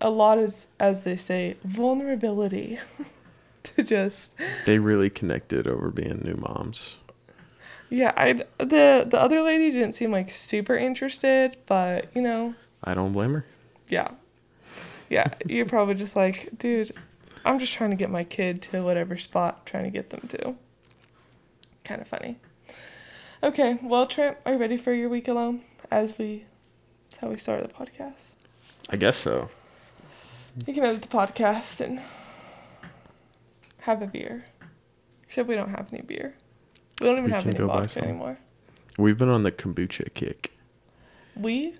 a 0.01 0.09
lot 0.09 0.37
as 0.39 0.67
as 0.79 1.03
they 1.03 1.15
say, 1.15 1.57
vulnerability 1.63 2.79
to 3.63 3.83
just 3.83 4.31
they 4.65 4.79
really 4.79 5.09
connected 5.09 5.67
over 5.67 5.89
being 5.89 6.21
new 6.23 6.35
moms. 6.35 6.97
yeah, 7.89 8.13
I 8.17 8.33
the 8.57 9.05
the 9.07 9.19
other 9.19 9.41
lady 9.41 9.71
didn't 9.71 9.93
seem 9.93 10.11
like 10.11 10.31
super 10.33 10.75
interested, 10.75 11.57
but 11.65 12.09
you 12.15 12.21
know, 12.21 12.55
I 12.83 12.93
don't 12.93 13.13
blame 13.13 13.33
her. 13.33 13.45
yeah. 13.89 14.09
Yeah, 15.07 15.35
you're 15.45 15.67
probably 15.67 15.93
just 15.93 16.15
like, 16.15 16.49
dude, 16.57 16.91
I'm 17.45 17.59
just 17.59 17.73
trying 17.73 17.91
to 17.91 17.95
get 17.95 18.09
my 18.09 18.23
kid 18.23 18.63
to 18.63 18.81
whatever 18.83 19.17
spot 19.17 19.57
I'm 19.59 19.65
trying 19.65 19.83
to 19.83 19.91
get 19.91 20.09
them 20.09 20.27
to. 20.29 20.55
Kind 21.85 22.01
of 22.01 22.07
funny. 22.07 22.37
Okay, 23.43 23.77
well, 23.81 24.05
Trent, 24.05 24.37
are 24.45 24.53
you 24.53 24.57
ready 24.57 24.75
for 24.75 24.91
your 24.93 25.07
week 25.07 25.27
alone? 25.27 25.61
As 25.91 26.17
we, 26.17 26.45
that's 27.09 27.21
how 27.21 27.29
we 27.29 27.37
started 27.37 27.69
the 27.69 27.73
podcast. 27.73 28.33
I 28.89 28.97
guess 28.97 29.17
so. 29.17 29.49
You 30.65 30.73
can 30.73 30.83
edit 30.83 31.03
the 31.03 31.07
podcast 31.07 31.79
and 31.79 32.01
have 33.81 34.01
a 34.01 34.07
beer. 34.07 34.45
Except 35.23 35.47
we 35.47 35.55
don't 35.55 35.69
have 35.69 35.87
any 35.93 36.01
beer. 36.01 36.35
We 37.01 37.07
don't 37.07 37.17
even 37.17 37.25
We 37.25 37.31
have 37.31 37.45
any 37.45 37.59
vodka 37.59 38.03
anymore. 38.03 38.39
We've 38.97 39.17
been 39.17 39.29
on 39.29 39.43
the 39.43 39.51
kombucha 39.51 40.13
kick. 40.13 40.51
We? 41.35 41.75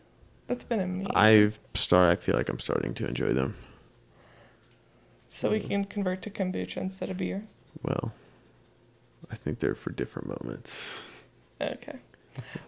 That's 0.48 0.66
been 0.66 0.82
amazing. 0.82 1.16
I've 1.16 1.60
start. 1.74 2.12
I 2.12 2.22
feel 2.22 2.36
like 2.36 2.50
I'm 2.50 2.60
starting 2.60 2.94
to 2.96 3.08
enjoy 3.08 3.34
them. 3.34 3.56
so 5.30 5.50
we 5.50 5.60
can 5.60 5.86
convert 5.86 6.22
to 6.24 6.30
kombucha 6.30 6.78
instead 6.78 7.10
of 7.10 7.18
beer. 7.18 7.46
Well, 7.82 8.12
I 9.32 9.36
think 9.36 9.60
they're 9.60 9.76
for 9.76 9.92
different 9.92 10.28
moments. 10.28 10.72
Okay. 11.60 11.98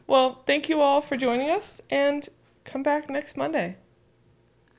Well, 0.05 0.43
thank 0.45 0.69
you 0.69 0.81
all 0.81 1.01
for 1.01 1.17
joining 1.17 1.49
us 1.49 1.81
and 1.89 2.27
come 2.63 2.83
back 2.83 3.09
next 3.09 3.35
Monday. 3.37 3.75